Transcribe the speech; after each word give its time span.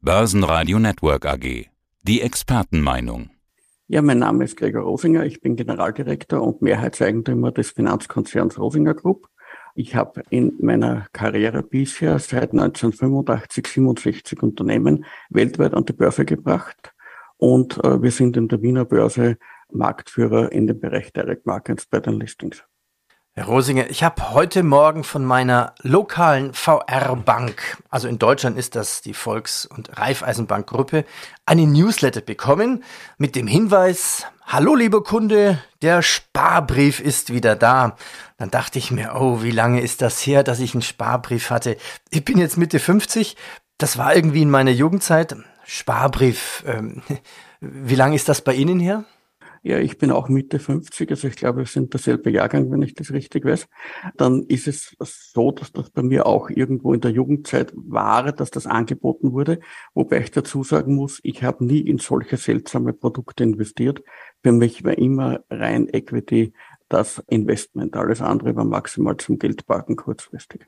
Börsenradio 0.00 0.78
Network 0.78 1.26
AG. 1.26 1.66
Die 2.04 2.20
Expertenmeinung. 2.20 3.30
Ja, 3.88 4.00
mein 4.00 4.20
Name 4.20 4.44
ist 4.44 4.56
Gregor 4.56 4.82
Rosinger. 4.82 5.26
Ich 5.26 5.40
bin 5.40 5.56
Generaldirektor 5.56 6.40
und 6.40 6.62
Mehrheitseigentümer 6.62 7.50
des 7.50 7.72
Finanzkonzerns 7.72 8.60
Rosinger 8.60 8.94
Group. 8.94 9.26
Ich 9.74 9.96
habe 9.96 10.22
in 10.30 10.52
meiner 10.60 11.08
Karriere 11.12 11.64
bisher 11.64 12.20
seit 12.20 12.52
1985 12.52 13.66
67 13.66 14.40
Unternehmen 14.40 15.04
weltweit 15.30 15.74
an 15.74 15.84
die 15.84 15.94
Börse 15.94 16.24
gebracht 16.24 16.94
und 17.36 17.84
äh, 17.84 18.00
wir 18.00 18.12
sind 18.12 18.36
in 18.36 18.46
der 18.46 18.62
Wiener 18.62 18.84
Börse 18.84 19.36
Marktführer 19.72 20.52
in 20.52 20.68
dem 20.68 20.78
Bereich 20.78 21.12
Direct 21.12 21.44
Markets 21.44 21.86
bei 21.86 21.98
den 21.98 22.20
Listings. 22.20 22.62
Herr 23.38 23.46
Rosinger, 23.46 23.88
ich 23.88 24.02
habe 24.02 24.32
heute 24.32 24.64
Morgen 24.64 25.04
von 25.04 25.24
meiner 25.24 25.72
lokalen 25.82 26.52
VR-Bank, 26.54 27.78
also 27.88 28.08
in 28.08 28.18
Deutschland 28.18 28.58
ist 28.58 28.74
das 28.74 29.00
die 29.00 29.14
Volks- 29.14 29.64
und 29.64 29.96
Raiffeisenbank-Gruppe, 29.96 31.04
eine 31.46 31.68
Newsletter 31.68 32.20
bekommen 32.20 32.82
mit 33.16 33.36
dem 33.36 33.46
Hinweis, 33.46 34.26
Hallo 34.44 34.74
lieber 34.74 35.04
Kunde, 35.04 35.62
der 35.82 36.02
Sparbrief 36.02 36.98
ist 36.98 37.32
wieder 37.32 37.54
da. 37.54 37.96
Dann 38.38 38.50
dachte 38.50 38.80
ich 38.80 38.90
mir, 38.90 39.12
oh, 39.14 39.40
wie 39.40 39.52
lange 39.52 39.82
ist 39.82 40.02
das 40.02 40.26
her, 40.26 40.42
dass 40.42 40.58
ich 40.58 40.74
einen 40.74 40.82
Sparbrief 40.82 41.50
hatte? 41.50 41.76
Ich 42.10 42.24
bin 42.24 42.38
jetzt 42.38 42.56
Mitte 42.56 42.80
50, 42.80 43.36
das 43.78 43.98
war 43.98 44.16
irgendwie 44.16 44.42
in 44.42 44.50
meiner 44.50 44.72
Jugendzeit. 44.72 45.36
Sparbrief, 45.64 46.64
ähm, 46.66 47.02
wie 47.60 47.94
lange 47.94 48.16
ist 48.16 48.28
das 48.28 48.40
bei 48.40 48.54
Ihnen 48.54 48.80
her? 48.80 49.04
Ja, 49.62 49.78
ich 49.78 49.98
bin 49.98 50.10
auch 50.10 50.28
Mitte 50.28 50.58
50, 50.58 51.10
also 51.10 51.28
ich 51.28 51.36
glaube, 51.36 51.58
wir 51.58 51.66
sind 51.66 51.92
derselbe 51.92 52.30
Jahrgang, 52.30 52.70
wenn 52.70 52.82
ich 52.82 52.94
das 52.94 53.12
richtig 53.12 53.44
weiß, 53.44 53.68
dann 54.16 54.44
ist 54.44 54.68
es 54.68 54.96
so, 54.98 55.52
dass 55.52 55.72
das 55.72 55.90
bei 55.90 56.02
mir 56.02 56.26
auch 56.26 56.50
irgendwo 56.50 56.94
in 56.94 57.00
der 57.00 57.10
Jugendzeit 57.10 57.72
war, 57.74 58.32
dass 58.32 58.50
das 58.50 58.66
angeboten 58.66 59.32
wurde, 59.32 59.60
wobei 59.94 60.20
ich 60.20 60.30
dazu 60.30 60.62
sagen 60.62 60.94
muss, 60.94 61.20
ich 61.22 61.42
habe 61.42 61.64
nie 61.64 61.80
in 61.80 61.98
solche 61.98 62.36
seltsame 62.36 62.92
Produkte 62.92 63.44
investiert. 63.44 64.02
Für 64.42 64.52
mich 64.52 64.84
war 64.84 64.96
immer 64.96 65.40
rein 65.50 65.88
Equity 65.88 66.52
das 66.88 67.22
Investment. 67.28 67.96
Alles 67.96 68.20
andere 68.20 68.56
war 68.56 68.64
maximal 68.64 69.16
zum 69.16 69.38
Geldparken 69.38 69.96
kurzfristig. 69.96 70.66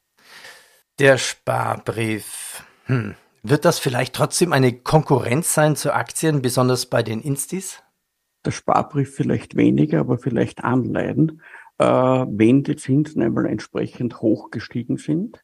Der 0.98 1.16
Sparbrief. 1.16 2.64
Hm. 2.84 3.14
Wird 3.42 3.64
das 3.64 3.78
vielleicht 3.78 4.14
trotzdem 4.14 4.52
eine 4.52 4.72
Konkurrenz 4.72 5.54
sein 5.54 5.74
zu 5.74 5.94
Aktien, 5.94 6.42
besonders 6.42 6.86
bei 6.86 7.02
den 7.02 7.22
Instis? 7.22 7.82
Der 8.44 8.50
Sparbrief 8.50 9.14
vielleicht 9.14 9.56
weniger, 9.56 10.00
aber 10.00 10.18
vielleicht 10.18 10.64
Anleihen, 10.64 11.42
äh, 11.78 11.84
wenn 11.84 12.62
die 12.62 12.76
Zinsen 12.76 13.22
einmal 13.22 13.46
entsprechend 13.46 14.20
hoch 14.20 14.50
gestiegen 14.50 14.96
sind, 14.96 15.42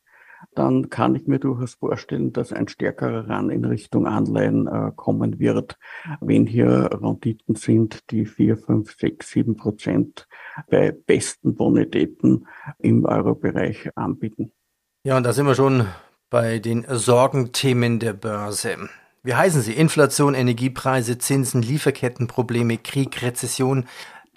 dann 0.54 0.90
kann 0.90 1.14
ich 1.14 1.26
mir 1.26 1.38
durchaus 1.38 1.74
vorstellen, 1.74 2.32
dass 2.32 2.52
ein 2.52 2.68
stärkerer 2.68 3.28
Ran 3.28 3.50
in 3.50 3.64
Richtung 3.64 4.06
Anleihen 4.06 4.66
äh, 4.66 4.92
kommen 4.94 5.38
wird, 5.38 5.76
wenn 6.20 6.46
hier 6.46 6.90
Renditen 6.92 7.54
sind, 7.54 8.10
die 8.10 8.26
vier, 8.26 8.56
fünf, 8.56 8.96
sechs, 8.98 9.30
sieben 9.30 9.56
Prozent 9.56 10.26
bei 10.68 10.92
besten 10.92 11.54
Bonitäten 11.54 12.46
im 12.78 13.04
Euro-Bereich 13.04 13.90
anbieten. 13.96 14.52
Ja, 15.04 15.16
und 15.16 15.24
da 15.24 15.32
sind 15.32 15.46
wir 15.46 15.54
schon 15.54 15.86
bei 16.30 16.58
den 16.58 16.84
Sorgenthemen 16.88 17.98
der 17.98 18.12
Börse. 18.12 18.88
Wie 19.26 19.34
heißen 19.34 19.60
sie? 19.60 19.72
Inflation, 19.72 20.36
Energiepreise, 20.36 21.18
Zinsen, 21.18 21.60
Lieferkettenprobleme, 21.60 22.78
Krieg, 22.78 23.22
Rezession. 23.22 23.88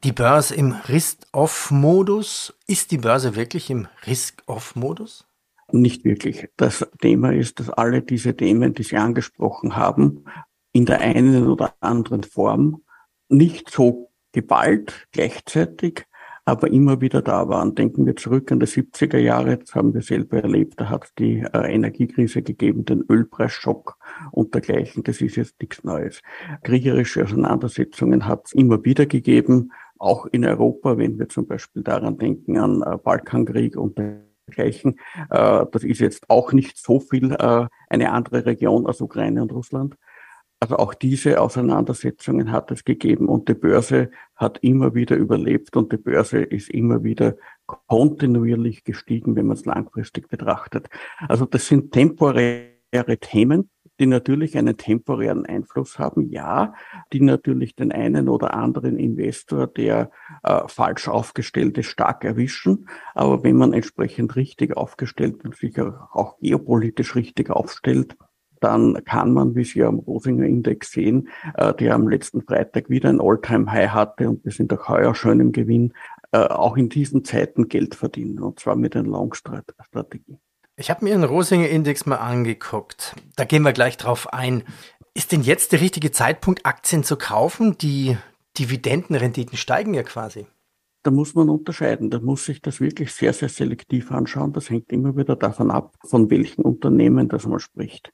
Die 0.03 0.11
Börse 0.11 0.55
im 0.55 0.71
Risk-Off-Modus. 0.71 2.57
Ist 2.65 2.89
die 2.89 2.97
Börse 2.97 3.35
wirklich 3.35 3.69
im 3.69 3.87
Risk-Off-Modus? 4.07 5.27
Nicht 5.71 6.05
wirklich. 6.05 6.49
Das 6.57 6.89
Thema 7.01 7.31
ist, 7.31 7.59
dass 7.59 7.69
alle 7.69 8.01
diese 8.01 8.35
Themen, 8.35 8.73
die 8.73 8.81
Sie 8.81 8.97
angesprochen 8.97 9.75
haben, 9.75 10.25
in 10.71 10.87
der 10.87 11.01
einen 11.01 11.47
oder 11.47 11.75
anderen 11.81 12.23
Form 12.23 12.81
nicht 13.27 13.69
so 13.69 14.11
geballt 14.31 15.07
gleichzeitig 15.11 16.07
aber 16.49 16.71
immer 16.71 16.99
wieder 16.99 17.21
da 17.21 17.47
waren. 17.47 17.75
Denken 17.75 18.05
wir 18.05 18.15
zurück 18.15 18.51
an 18.51 18.59
die 18.59 18.65
70er 18.65 19.17
Jahre, 19.17 19.57
das 19.57 19.75
haben 19.75 19.93
wir 19.93 20.01
selber 20.01 20.41
erlebt, 20.41 20.79
da 20.79 20.89
hat 20.89 21.11
die 21.19 21.39
äh, 21.39 21.73
Energiekrise 21.73 22.41
gegeben, 22.41 22.85
den 22.85 23.03
Ölpreisschock 23.07 23.97
und 24.31 24.53
dergleichen. 24.53 25.03
Das 25.03 25.21
ist 25.21 25.35
jetzt 25.35 25.61
nichts 25.61 25.83
Neues. 25.83 26.21
Kriegerische 26.63 27.23
Auseinandersetzungen 27.23 28.25
hat 28.25 28.47
es 28.47 28.53
immer 28.53 28.83
wieder 28.83 29.05
gegeben, 29.05 29.71
auch 29.99 30.25
in 30.25 30.45
Europa, 30.45 30.97
wenn 30.97 31.19
wir 31.19 31.29
zum 31.29 31.45
Beispiel 31.45 31.83
daran 31.83 32.17
denken 32.17 32.57
an 32.57 32.81
äh, 32.81 32.97
Balkankrieg 32.97 33.77
und 33.77 33.97
dergleichen. 33.97 34.99
Äh, 35.29 35.65
das 35.71 35.83
ist 35.83 35.99
jetzt 35.99 36.29
auch 36.29 36.51
nicht 36.51 36.77
so 36.77 36.99
viel 36.99 37.33
äh, 37.33 37.67
eine 37.89 38.11
andere 38.11 38.45
Region 38.45 38.87
als 38.87 39.01
Ukraine 39.01 39.41
und 39.41 39.51
Russland. 39.51 39.95
Also 40.61 40.75
auch 40.75 40.93
diese 40.93 41.39
Auseinandersetzungen 41.39 42.51
hat 42.51 42.69
es 42.71 42.83
gegeben 42.83 43.29
und 43.29 43.47
die 43.47 43.53
Börse 43.53 44.11
hat 44.35 44.57
immer 44.61 44.93
wieder 44.93 45.15
überlebt 45.15 45.77
und 45.77 45.93
die 45.93 45.97
Börse 45.97 46.41
ist 46.41 46.69
immer 46.69 47.01
wieder 47.03 47.37
kontinuierlich 47.65 48.83
gestiegen, 48.83 49.37
wenn 49.37 49.47
man 49.47 49.55
es 49.55 49.63
langfristig 49.63 50.27
betrachtet. 50.27 50.89
Also 51.29 51.45
das 51.45 51.65
sind 51.67 51.93
temporäre 51.93 53.17
Themen, 53.21 53.69
die 54.01 54.05
natürlich 54.05 54.57
einen 54.57 54.75
temporären 54.75 55.45
Einfluss 55.45 55.97
haben, 55.97 56.29
ja, 56.29 56.73
die 57.13 57.21
natürlich 57.21 57.75
den 57.75 57.93
einen 57.93 58.27
oder 58.27 58.53
anderen 58.53 58.97
Investor, 58.97 59.67
der 59.67 60.11
äh, 60.43 60.61
falsch 60.67 61.07
aufgestellt 61.07 61.77
ist, 61.77 61.87
stark 61.87 62.25
erwischen. 62.25 62.89
Aber 63.13 63.43
wenn 63.43 63.55
man 63.55 63.71
entsprechend 63.71 64.35
richtig 64.35 64.75
aufgestellt 64.75 65.43
und 65.45 65.55
sich 65.55 65.79
auch 65.79 66.37
geopolitisch 66.39 67.15
richtig 67.15 67.49
aufstellt, 67.49 68.17
dann 68.61 69.03
kann 69.05 69.33
man, 69.33 69.55
wie 69.55 69.63
Sie 69.63 69.83
am 69.83 69.99
Rosinger 69.99 70.45
Index 70.45 70.91
sehen, 70.91 71.29
äh, 71.55 71.73
der 71.73 71.95
am 71.95 72.07
letzten 72.07 72.41
Freitag 72.41 72.89
wieder 72.89 73.09
ein 73.09 73.21
All-Time-High 73.21 73.91
hatte 73.91 74.29
und 74.29 74.45
wir 74.45 74.51
sind 74.51 74.73
auch 74.73 74.87
heuer 74.87 75.15
schön 75.15 75.39
im 75.39 75.51
Gewinn, 75.51 75.93
äh, 76.31 76.39
auch 76.39 76.77
in 76.77 76.89
diesen 76.89 77.23
Zeiten 77.23 77.69
Geld 77.69 77.95
verdienen 77.95 78.39
und 78.39 78.59
zwar 78.59 78.75
mit 78.75 78.95
einer 78.95 79.09
Long-Strategie. 79.09 80.37
Ich 80.79 80.89
habe 80.89 81.03
mir 81.03 81.13
den 81.13 81.25
Rosinger 81.25 81.67
Index 81.67 82.05
mal 82.05 82.17
angeguckt. 82.17 83.13
Da 83.35 83.43
gehen 83.43 83.63
wir 83.63 83.73
gleich 83.73 83.97
drauf 83.97 84.31
ein. 84.31 84.63
Ist 85.13 85.33
denn 85.33 85.41
jetzt 85.41 85.73
der 85.73 85.81
richtige 85.81 86.11
Zeitpunkt, 86.11 86.65
Aktien 86.65 87.03
zu 87.03 87.17
kaufen? 87.17 87.77
Die 87.79 88.15
Dividendenrenditen 88.57 89.57
steigen 89.57 89.93
ja 89.93 90.03
quasi. 90.03 90.47
Da 91.03 91.11
muss 91.11 91.35
man 91.35 91.49
unterscheiden. 91.49 92.09
Da 92.09 92.19
muss 92.19 92.45
sich 92.45 92.61
das 92.61 92.79
wirklich 92.79 93.11
sehr, 93.11 93.33
sehr 93.33 93.49
selektiv 93.49 94.11
anschauen. 94.11 94.53
Das 94.53 94.69
hängt 94.69 94.91
immer 94.91 95.17
wieder 95.17 95.35
davon 95.35 95.71
ab, 95.71 95.95
von 96.05 96.29
welchen 96.29 96.61
Unternehmen 96.61 97.27
das 97.27 97.45
man 97.45 97.59
spricht. 97.59 98.13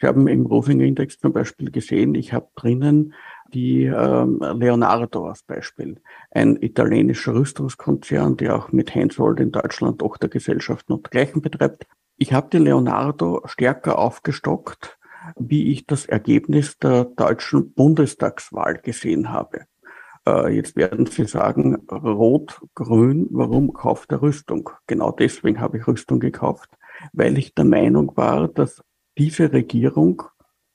Sie 0.00 0.06
haben 0.06 0.28
im 0.28 0.46
Rosinger 0.46 0.84
Index 0.84 1.18
zum 1.18 1.32
Beispiel 1.32 1.70
gesehen, 1.70 2.14
ich 2.14 2.32
habe 2.32 2.48
drinnen 2.54 3.14
die 3.52 3.84
ähm, 3.84 4.38
Leonardo 4.40 5.28
als 5.28 5.42
Beispiel, 5.42 6.00
ein 6.30 6.56
italienischer 6.60 7.34
Rüstungskonzern, 7.34 8.36
der 8.36 8.56
auch 8.56 8.72
mit 8.72 8.94
Hensoldt 8.94 9.40
in 9.40 9.52
Deutschland 9.52 9.98
Tochtergesellschaften 9.98 10.94
und 10.94 11.04
dergleichen 11.04 11.42
betreibt. 11.42 11.86
Ich 12.16 12.32
habe 12.32 12.48
die 12.50 12.58
Leonardo 12.58 13.42
stärker 13.46 13.98
aufgestockt, 13.98 14.98
wie 15.36 15.72
ich 15.72 15.86
das 15.86 16.06
Ergebnis 16.06 16.78
der 16.78 17.04
deutschen 17.04 17.72
Bundestagswahl 17.72 18.78
gesehen 18.78 19.30
habe. 19.30 19.66
Äh, 20.26 20.54
jetzt 20.54 20.76
werden 20.76 21.06
Sie 21.06 21.24
sagen, 21.24 21.76
Rot, 21.90 22.60
Grün, 22.74 23.28
warum 23.30 23.72
kauft 23.72 24.12
er 24.12 24.22
Rüstung? 24.22 24.70
Genau 24.86 25.10
deswegen 25.10 25.60
habe 25.60 25.78
ich 25.78 25.86
Rüstung 25.86 26.20
gekauft, 26.20 26.70
weil 27.12 27.36
ich 27.38 27.54
der 27.54 27.64
Meinung 27.64 28.16
war, 28.16 28.48
dass 28.48 28.82
diese 29.18 29.52
Regierung 29.52 30.22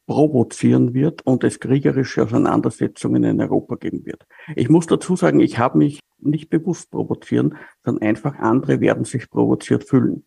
provozieren 0.07 0.93
wird 0.93 1.21
und 1.25 1.43
es 1.43 1.59
kriegerische 1.59 2.23
Auseinandersetzungen 2.23 3.23
in 3.25 3.41
Europa 3.41 3.75
geben 3.75 4.05
wird. 4.05 4.25
Ich 4.55 4.69
muss 4.69 4.87
dazu 4.87 5.17
sagen, 5.17 5.41
ich 5.41 5.59
habe 5.59 5.77
mich 5.77 5.99
nicht 6.19 6.49
bewusst 6.49 6.91
provozieren, 6.91 7.57
sondern 7.83 8.07
einfach 8.07 8.35
andere 8.39 8.79
werden 8.79 9.03
sich 9.03 9.29
provoziert 9.29 9.83
fühlen. 9.83 10.25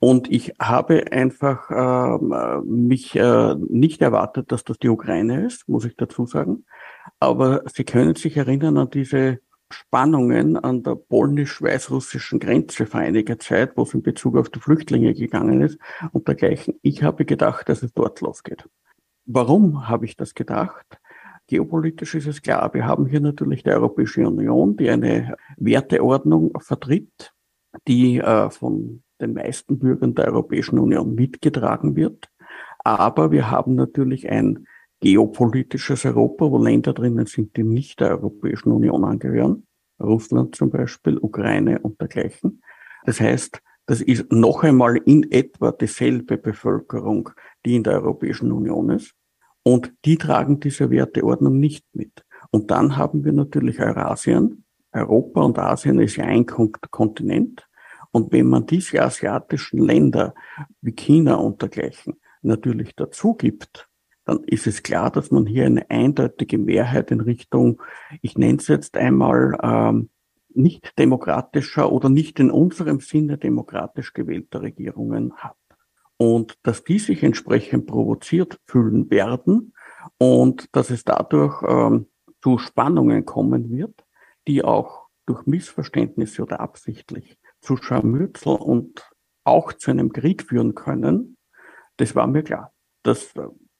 Und 0.00 0.30
ich 0.32 0.54
habe 0.58 1.12
einfach 1.12 1.70
äh, 1.70 2.62
mich 2.64 3.16
äh, 3.16 3.54
nicht 3.68 4.00
erwartet, 4.00 4.50
dass 4.50 4.64
das 4.64 4.78
die 4.78 4.88
Ukraine 4.88 5.44
ist, 5.44 5.68
muss 5.68 5.84
ich 5.84 5.94
dazu 5.96 6.26
sagen. 6.26 6.64
Aber 7.20 7.62
Sie 7.66 7.84
können 7.84 8.14
sich 8.14 8.36
erinnern 8.38 8.78
an 8.78 8.90
diese 8.90 9.40
Spannungen 9.70 10.56
an 10.56 10.82
der 10.82 10.94
polnisch-weißrussischen 10.94 12.40
Grenze 12.40 12.86
vor 12.86 13.00
einiger 13.00 13.38
Zeit, 13.38 13.76
wo 13.76 13.82
es 13.82 13.94
in 13.94 14.02
Bezug 14.02 14.36
auf 14.36 14.48
die 14.48 14.60
Flüchtlinge 14.60 15.14
gegangen 15.14 15.60
ist 15.60 15.78
und 16.12 16.26
dergleichen. 16.26 16.74
Ich 16.82 17.02
habe 17.02 17.24
gedacht, 17.24 17.68
dass 17.68 17.82
es 17.82 17.92
dort 17.92 18.20
losgeht. 18.20 18.68
Warum 19.26 19.88
habe 19.88 20.06
ich 20.06 20.16
das 20.16 20.34
gedacht? 20.34 20.98
Geopolitisch 21.48 22.14
ist 22.14 22.26
es 22.26 22.42
klar, 22.42 22.72
wir 22.74 22.86
haben 22.86 23.06
hier 23.06 23.20
natürlich 23.20 23.62
die 23.62 23.70
Europäische 23.70 24.26
Union, 24.26 24.76
die 24.76 24.90
eine 24.90 25.36
Werteordnung 25.56 26.52
vertritt, 26.60 27.32
die 27.86 28.18
äh, 28.18 28.50
von 28.50 29.02
den 29.20 29.34
meisten 29.34 29.78
Bürgern 29.78 30.14
der 30.14 30.26
Europäischen 30.28 30.78
Union 30.78 31.14
mitgetragen 31.14 31.96
wird. 31.96 32.28
Aber 32.84 33.30
wir 33.32 33.50
haben 33.50 33.74
natürlich 33.74 34.30
ein 34.30 34.66
geopolitisches 35.00 36.04
Europa, 36.04 36.50
wo 36.50 36.58
Länder 36.58 36.92
drinnen 36.92 37.26
sind, 37.26 37.56
die 37.56 37.64
nicht 37.64 38.00
der 38.00 38.10
Europäischen 38.10 38.72
Union 38.72 39.04
angehören. 39.04 39.66
Russland 40.00 40.54
zum 40.54 40.70
Beispiel, 40.70 41.18
Ukraine 41.18 41.80
und 41.80 42.00
dergleichen. 42.00 42.62
Das 43.04 43.20
heißt, 43.20 43.60
das 43.86 44.00
ist 44.00 44.30
noch 44.30 44.64
einmal 44.64 44.96
in 44.98 45.30
etwa 45.30 45.72
dieselbe 45.72 46.36
Bevölkerung, 46.36 47.30
die 47.64 47.76
in 47.76 47.82
der 47.82 47.94
Europäischen 47.94 48.52
Union 48.52 48.90
ist. 48.90 49.14
Und 49.62 49.92
die 50.04 50.16
tragen 50.16 50.60
diese 50.60 50.90
Werteordnung 50.90 51.58
nicht 51.58 51.86
mit. 51.92 52.24
Und 52.50 52.70
dann 52.70 52.96
haben 52.96 53.24
wir 53.24 53.32
natürlich 53.32 53.80
Eurasien. 53.80 54.64
Europa 54.92 55.42
und 55.42 55.58
Asien 55.58 56.00
ist 56.00 56.16
ja 56.16 56.24
ein 56.24 56.46
Kontinent. 56.46 57.66
Und 58.10 58.32
wenn 58.32 58.46
man 58.46 58.66
diese 58.66 59.02
asiatischen 59.02 59.80
Länder 59.80 60.34
wie 60.80 60.92
China 60.92 61.36
und 61.36 61.60
dergleichen 61.60 62.20
natürlich 62.42 62.94
dazu 62.94 63.34
gibt, 63.34 63.87
dann 64.28 64.44
ist 64.44 64.66
es 64.66 64.82
klar, 64.82 65.10
dass 65.10 65.30
man 65.30 65.46
hier 65.46 65.64
eine 65.64 65.88
eindeutige 65.88 66.58
Mehrheit 66.58 67.10
in 67.10 67.22
Richtung, 67.22 67.80
ich 68.20 68.36
nenne 68.36 68.58
es 68.58 68.68
jetzt 68.68 68.94
einmal, 68.98 69.58
ähm, 69.62 70.10
nicht 70.50 70.98
demokratischer 70.98 71.90
oder 71.90 72.10
nicht 72.10 72.38
in 72.38 72.50
unserem 72.50 73.00
Sinne 73.00 73.38
demokratisch 73.38 74.12
gewählter 74.12 74.60
Regierungen 74.60 75.34
hat. 75.36 75.56
Und 76.18 76.58
dass 76.62 76.84
die 76.84 76.98
sich 76.98 77.22
entsprechend 77.22 77.86
provoziert 77.86 78.58
fühlen 78.66 79.10
werden 79.10 79.72
und 80.18 80.66
dass 80.76 80.90
es 80.90 81.04
dadurch 81.04 81.62
ähm, 81.66 82.08
zu 82.42 82.58
Spannungen 82.58 83.24
kommen 83.24 83.70
wird, 83.70 84.04
die 84.46 84.62
auch 84.62 85.06
durch 85.24 85.46
Missverständnisse 85.46 86.42
oder 86.42 86.60
absichtlich 86.60 87.38
zu 87.62 87.78
Scharmützel 87.78 88.56
und 88.56 89.10
auch 89.44 89.72
zu 89.72 89.90
einem 89.90 90.12
Krieg 90.12 90.42
führen 90.42 90.74
können, 90.74 91.38
das 91.96 92.14
war 92.14 92.26
mir 92.26 92.42
klar. 92.42 92.74
Das 93.02 93.32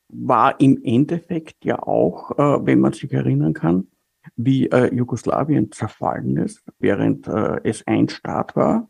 war 0.08 0.60
im 0.60 0.80
Endeffekt 0.82 1.64
ja 1.64 1.82
auch, 1.82 2.32
äh, 2.38 2.66
wenn 2.66 2.80
man 2.80 2.92
sich 2.92 3.12
erinnern 3.12 3.52
kann, 3.52 3.88
wie 4.36 4.68
äh, 4.70 4.94
Jugoslawien 4.94 5.72
zerfallen 5.72 6.36
ist, 6.36 6.62
während 6.78 7.26
äh, 7.28 7.60
es 7.64 7.86
ein 7.86 8.08
Staat 8.08 8.56
war, 8.56 8.88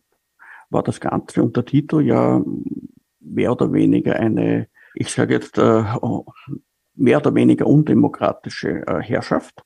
war 0.71 0.83
das 0.83 1.01
Ganze 1.01 1.43
unter 1.43 1.65
Titel 1.65 2.01
ja 2.01 2.43
mehr 3.21 3.53
oder 3.53 3.73
weniger 3.73 4.17
eine, 4.17 4.69
ich 4.95 5.11
sage 5.11 5.35
jetzt, 5.35 5.59
äh, 5.59 5.85
mehr 6.95 7.19
oder 7.19 7.35
weniger 7.35 7.67
undemokratische 7.67 8.87
äh, 8.87 9.01
Herrschaft. 9.03 9.63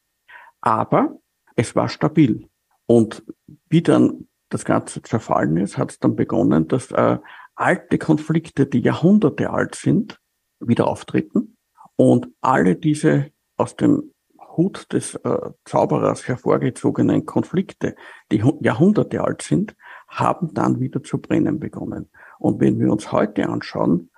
Aber 0.60 1.18
es 1.56 1.74
war 1.74 1.88
stabil. 1.88 2.48
Und 2.86 3.24
wie 3.68 3.82
dann 3.82 4.28
das 4.48 4.64
Ganze 4.64 5.02
zerfallen 5.02 5.56
ist, 5.56 5.78
hat 5.78 5.92
es 5.92 5.98
dann 5.98 6.14
begonnen, 6.14 6.68
dass 6.68 6.90
äh, 6.92 7.18
alte 7.54 7.98
Konflikte, 7.98 8.66
die 8.66 8.80
Jahrhunderte 8.80 9.50
alt 9.50 9.74
sind, 9.74 10.20
wieder 10.66 10.88
auftreten. 10.88 11.56
Und 11.96 12.28
alle 12.40 12.76
diese 12.76 13.30
aus 13.56 13.76
dem 13.76 14.12
Hut 14.56 14.92
des 14.92 15.14
äh, 15.16 15.50
Zauberers 15.64 16.28
hervorgezogenen 16.28 17.24
Konflikte, 17.26 17.94
die 18.30 18.42
Jahrhunderte 18.60 19.22
alt 19.22 19.42
sind, 19.42 19.74
haben 20.08 20.52
dann 20.52 20.80
wieder 20.80 21.02
zu 21.02 21.18
brennen 21.18 21.58
begonnen. 21.58 22.10
Und 22.38 22.60
wenn 22.60 22.78
wir 22.78 22.90
uns 22.90 23.12
heute 23.12 23.48
anschauen, 23.48 24.10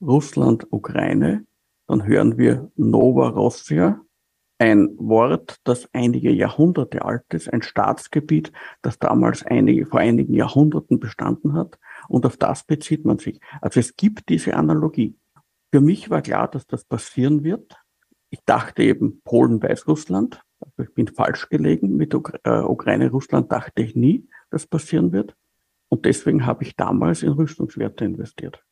Russland, 0.00 0.66
Ukraine, 0.70 1.46
dann 1.86 2.06
hören 2.06 2.36
wir 2.36 2.70
Nova 2.76 3.28
Russia, 3.28 4.00
ein 4.58 4.90
Wort, 4.98 5.56
das 5.64 5.88
einige 5.92 6.30
Jahrhunderte 6.32 7.04
alt 7.04 7.22
ist, 7.32 7.52
ein 7.52 7.62
Staatsgebiet, 7.62 8.52
das 8.82 8.98
damals 8.98 9.46
einige, 9.46 9.86
vor 9.86 10.00
einigen 10.00 10.34
Jahrhunderten 10.34 10.98
bestanden 10.98 11.54
hat. 11.54 11.78
Und 12.08 12.26
auf 12.26 12.36
das 12.36 12.64
bezieht 12.64 13.04
man 13.04 13.18
sich. 13.18 13.40
Also 13.60 13.78
es 13.80 13.96
gibt 13.96 14.28
diese 14.28 14.54
Analogie. 14.54 15.16
Für 15.70 15.80
mich 15.80 16.10
war 16.10 16.22
klar, 16.22 16.48
dass 16.48 16.66
das 16.66 16.84
passieren 16.84 17.44
wird. 17.44 17.76
Ich 18.30 18.40
dachte 18.44 18.82
eben 18.82 19.20
Polen, 19.22 19.62
Weißrussland. 19.62 20.42
Also 20.60 20.82
ich 20.82 20.94
bin 20.94 21.08
falsch 21.08 21.48
gelegen. 21.48 21.96
Mit 21.96 22.14
äh, 22.14 22.18
Ukraine, 22.50 23.10
Russland 23.10 23.52
dachte 23.52 23.82
ich 23.82 23.94
nie, 23.94 24.28
dass 24.50 24.66
passieren 24.66 25.12
wird. 25.12 25.34
Und 25.88 26.04
deswegen 26.04 26.44
habe 26.46 26.64
ich 26.64 26.76
damals 26.76 27.22
in 27.22 27.30
Rüstungswerte 27.30 28.04
investiert. 28.04 28.62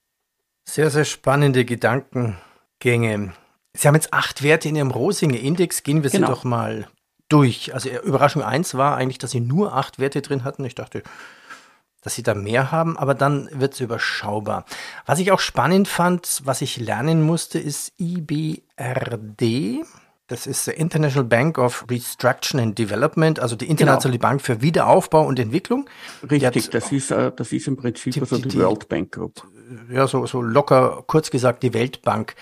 Sehr, 0.68 0.90
sehr 0.90 1.04
spannende 1.04 1.64
Gedankengänge. 1.64 3.32
Sie 3.74 3.88
haben 3.88 3.94
jetzt 3.94 4.12
acht 4.12 4.42
Werte 4.42 4.68
in 4.68 4.76
Ihrem 4.76 4.90
Rosinger-Index. 4.90 5.82
Gehen 5.82 6.02
wir 6.02 6.10
genau. 6.10 6.26
sie 6.26 6.32
doch 6.32 6.44
mal 6.44 6.88
durch. 7.28 7.72
Also 7.74 7.88
Überraschung 7.88 8.42
eins 8.42 8.74
war 8.74 8.96
eigentlich, 8.96 9.18
dass 9.18 9.30
Sie 9.30 9.40
nur 9.40 9.74
acht 9.74 9.98
Werte 9.98 10.22
drin 10.22 10.44
hatten. 10.44 10.64
Ich 10.64 10.74
dachte, 10.74 11.02
dass 12.06 12.14
sie 12.14 12.22
da 12.22 12.34
mehr 12.34 12.70
haben, 12.70 12.96
aber 12.96 13.14
dann 13.14 13.48
wird 13.52 13.74
es 13.74 13.80
überschaubar. 13.80 14.64
Was 15.06 15.18
ich 15.18 15.32
auch 15.32 15.40
spannend 15.40 15.88
fand, 15.88 16.40
was 16.44 16.62
ich 16.62 16.76
lernen 16.76 17.20
musste, 17.20 17.58
ist 17.58 17.94
IBRD. 17.98 19.84
Das 20.28 20.46
ist 20.46 20.68
der 20.68 20.76
International 20.76 21.24
Bank 21.24 21.58
of 21.58 21.84
Restruction 21.90 22.60
and 22.60 22.78
Development, 22.78 23.40
also 23.40 23.56
die 23.56 23.68
internationale 23.68 24.18
genau. 24.18 24.28
Bank 24.28 24.40
für 24.40 24.62
Wiederaufbau 24.62 25.26
und 25.26 25.40
Entwicklung. 25.40 25.90
Richtig, 26.30 26.70
das 26.70 26.92
ist, 26.92 27.10
äh, 27.10 27.32
das 27.34 27.50
ist 27.50 27.66
im 27.66 27.76
Prinzip 27.76 28.12
die, 28.12 28.20
also 28.20 28.38
die, 28.38 28.50
die 28.50 28.58
World 28.60 28.88
Bank 28.88 29.10
Group. 29.10 29.42
Ja, 29.90 30.06
so, 30.06 30.26
so 30.26 30.40
locker, 30.40 31.02
kurz 31.08 31.32
gesagt, 31.32 31.64
die 31.64 31.74
Weltbank. 31.74 32.36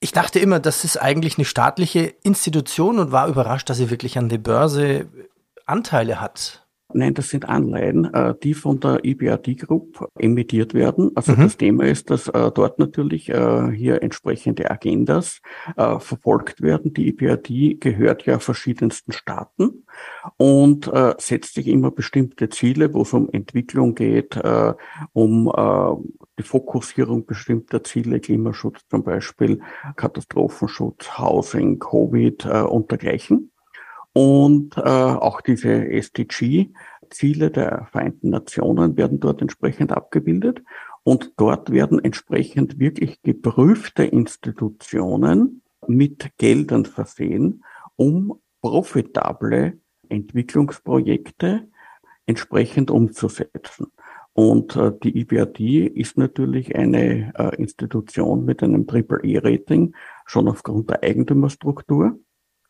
Ich 0.00 0.12
dachte 0.12 0.38
immer, 0.38 0.58
das 0.58 0.84
ist 0.84 0.96
eigentlich 0.96 1.36
eine 1.36 1.44
staatliche 1.44 2.14
Institution 2.22 2.98
und 2.98 3.12
war 3.12 3.28
überrascht, 3.28 3.68
dass 3.68 3.76
sie 3.76 3.90
wirklich 3.90 4.16
an 4.16 4.30
der 4.30 4.38
Börse 4.38 5.06
Anteile 5.66 6.18
hat. 6.18 6.65
Nein, 6.92 7.14
das 7.14 7.30
sind 7.30 7.48
Anleihen, 7.48 8.12
äh, 8.14 8.34
die 8.42 8.54
von 8.54 8.78
der 8.78 9.04
EBRD 9.04 9.58
Group 9.58 10.08
emittiert 10.16 10.72
werden. 10.72 11.10
Also 11.16 11.32
mhm. 11.32 11.42
das 11.42 11.56
Thema 11.56 11.84
ist, 11.84 12.10
dass 12.10 12.28
äh, 12.28 12.50
dort 12.54 12.78
natürlich 12.78 13.28
äh, 13.28 13.70
hier 13.72 14.02
entsprechende 14.02 14.70
Agendas 14.70 15.40
verfolgt 15.76 16.62
werden. 16.62 16.92
Die 16.92 17.08
EBRD 17.08 17.80
gehört 17.80 18.24
ja 18.24 18.38
verschiedensten 18.38 19.12
Staaten 19.12 19.84
und 20.36 20.90
setzt 21.18 21.54
sich 21.54 21.66
immer 21.66 21.90
bestimmte 21.90 22.48
Ziele, 22.48 22.92
wo 22.94 23.02
es 23.02 23.12
um 23.12 23.28
Entwicklung 23.30 23.94
geht, 23.94 24.38
um 25.12 25.52
die 26.38 26.42
Fokussierung 26.42 27.26
bestimmter 27.26 27.82
Ziele, 27.82 28.20
Klimaschutz 28.20 28.86
zum 28.88 29.02
Beispiel, 29.02 29.60
Katastrophenschutz, 29.96 31.18
Housing, 31.18 31.78
Covid 31.78 32.46
und 32.46 32.90
dergleichen 32.90 33.50
und 34.16 34.78
äh, 34.78 34.80
auch 34.80 35.42
diese 35.42 35.90
SDG-Ziele 35.90 37.50
der 37.50 37.86
Vereinten 37.92 38.30
Nationen 38.30 38.96
werden 38.96 39.20
dort 39.20 39.42
entsprechend 39.42 39.92
abgebildet. 39.92 40.62
Und 41.02 41.34
dort 41.36 41.70
werden 41.70 42.02
entsprechend 42.02 42.78
wirklich 42.78 43.20
geprüfte 43.20 44.04
Institutionen 44.04 45.60
mit 45.86 46.30
Geldern 46.38 46.86
versehen, 46.86 47.62
um 47.96 48.40
profitable 48.62 49.78
Entwicklungsprojekte 50.08 51.68
entsprechend 52.24 52.90
umzusetzen. 52.90 53.88
Und 54.32 54.76
äh, 54.76 54.92
die 55.02 55.20
IBRD 55.20 55.94
ist 55.94 56.16
natürlich 56.16 56.74
eine 56.74 57.34
äh, 57.34 57.54
Institution 57.56 58.46
mit 58.46 58.62
einem 58.62 58.86
Triple-E-Rating, 58.86 59.94
schon 60.24 60.48
aufgrund 60.48 60.88
der 60.88 61.02
Eigentümerstruktur 61.02 62.18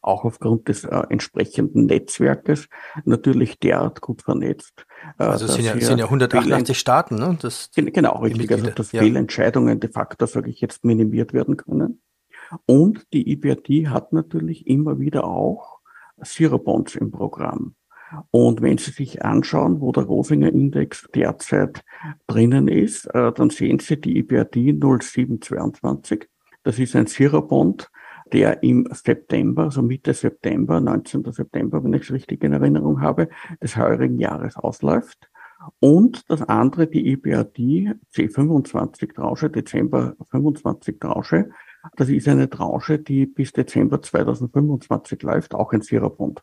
auch 0.07 0.25
aufgrund 0.25 0.69
des 0.69 0.85
äh, 0.85 1.03
entsprechenden 1.11 1.87
Netzwerkes 1.87 2.69
natürlich 3.05 3.59
derart 3.59 4.01
gut 4.01 4.23
vernetzt. 4.23 4.87
Äh, 5.19 5.25
also 5.25 5.47
es 5.47 5.55
sind 5.55 5.65
ja, 5.65 5.79
sind 5.79 5.99
ja 5.99 6.05
188 6.05 6.79
Staaten, 6.79 7.17
ne? 7.17 7.37
Das 7.41 7.71
genau, 7.75 8.19
richtig. 8.21 8.51
Also 8.53 8.71
dass 8.71 8.93
ja. 8.93 9.03
Fehlentscheidungen 9.03 9.81
de 9.81 9.91
facto, 9.91 10.27
sage 10.27 10.51
ich 10.51 10.61
jetzt, 10.61 10.85
minimiert 10.85 11.33
werden 11.33 11.57
können. 11.57 12.01
Und 12.67 13.07
die 13.13 13.33
IBRD 13.33 13.89
hat 13.89 14.13
natürlich 14.13 14.67
immer 14.67 15.01
wieder 15.01 15.25
auch 15.25 15.81
Zero 16.23 16.59
Bonds 16.59 16.95
im 16.95 17.11
Programm. 17.11 17.75
Und 18.31 18.63
wenn 18.63 18.79
Sie 18.79 18.93
sich 18.93 19.25
anschauen, 19.25 19.81
wo 19.81 19.91
der 19.93 20.05
Rosinger 20.05 20.49
Index 20.49 21.09
derzeit 21.15 21.83
drinnen 22.27 22.69
ist, 22.69 23.07
äh, 23.07 23.33
dann 23.33 23.51
sehen 23.51 23.81
Sie 23.81 24.01
die 24.01 24.19
IBRD 24.19 24.79
0722. 24.79 26.29
Das 26.63 26.79
ist 26.79 26.95
ein 26.97 27.07
Zero 27.07 27.43
Bond, 27.43 27.91
der 28.33 28.63
im 28.63 28.89
September, 28.93 29.65
also 29.65 29.83
Mitte 29.83 30.15
September, 30.15 30.81
19. 30.81 31.25
September, 31.33 31.83
wenn 31.83 31.93
ich 31.95 32.03
es 32.03 32.13
richtig 32.13 32.43
in 32.45 32.53
Erinnerung 32.53 33.01
habe, 33.01 33.29
des 33.63 33.77
heurigen 33.77 34.19
Jahres 34.19 34.57
ausläuft. 34.57 35.29
Und 35.81 36.31
das 36.31 36.43
andere, 36.43 36.87
die 36.87 37.13
EBRD 37.13 37.97
C25 38.13 39.15
Tranche, 39.15 39.51
Dezember 39.51 40.15
25 40.31 41.01
Tranche. 41.01 41.51
Das 41.97 42.09
ist 42.09 42.29
eine 42.29 42.51
Tranche, 42.51 42.99
die 42.99 43.27
bis 43.27 43.53
Dezember 43.53 44.03
2025 44.03 45.23
läuft, 45.23 45.55
auch 45.55 45.73
ein 45.73 45.83
Sierra-Bond. 45.83 46.43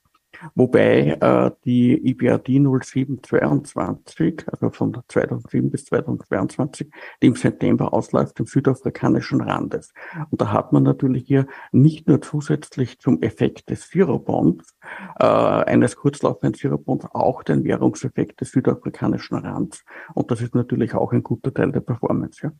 Wobei 0.55 1.17
äh, 1.19 1.51
die 1.65 2.09
IBRD 2.09 2.59
0722, 2.59 4.45
also 4.51 4.69
von 4.69 5.01
2007 5.07 5.69
bis 5.69 5.85
2022, 5.85 6.89
die 7.21 7.27
im 7.27 7.35
September 7.35 7.93
ausläuft, 7.93 8.39
im 8.39 8.45
südafrikanischen 8.45 9.41
Randes. 9.41 9.93
Und 10.29 10.41
da 10.41 10.51
hat 10.51 10.73
man 10.73 10.83
natürlich 10.83 11.25
hier 11.25 11.47
nicht 11.71 12.07
nur 12.07 12.21
zusätzlich 12.21 12.99
zum 12.99 13.21
Effekt 13.21 13.69
des 13.69 13.89
Zero-Bonds, 13.89 14.75
äh, 15.19 15.25
eines 15.25 15.95
kurzlaufenden 15.95 16.53
Zero-Bonds, 16.53 17.07
auch 17.13 17.43
den 17.43 17.63
Währungseffekt 17.63 18.41
des 18.41 18.51
südafrikanischen 18.51 19.37
Rands. 19.37 19.83
Und 20.13 20.31
das 20.31 20.41
ist 20.41 20.55
natürlich 20.55 20.93
auch 20.93 21.11
ein 21.11 21.23
guter 21.23 21.53
Teil 21.53 21.71
der 21.71 21.81
Performance. 21.81 22.41
Ja. 22.43 22.51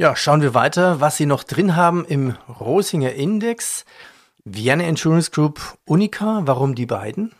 Ja, 0.00 0.14
schauen 0.14 0.42
wir 0.42 0.54
weiter, 0.54 1.00
was 1.00 1.16
Sie 1.16 1.26
noch 1.26 1.42
drin 1.42 1.74
haben 1.74 2.04
im 2.04 2.36
Rosinger 2.60 3.14
Index. 3.14 3.84
Vienna 4.50 4.84
Insurance 4.84 5.30
Group 5.30 5.60
Unica, 5.84 6.40
warum 6.46 6.74
die 6.74 6.86
beiden? 6.86 7.32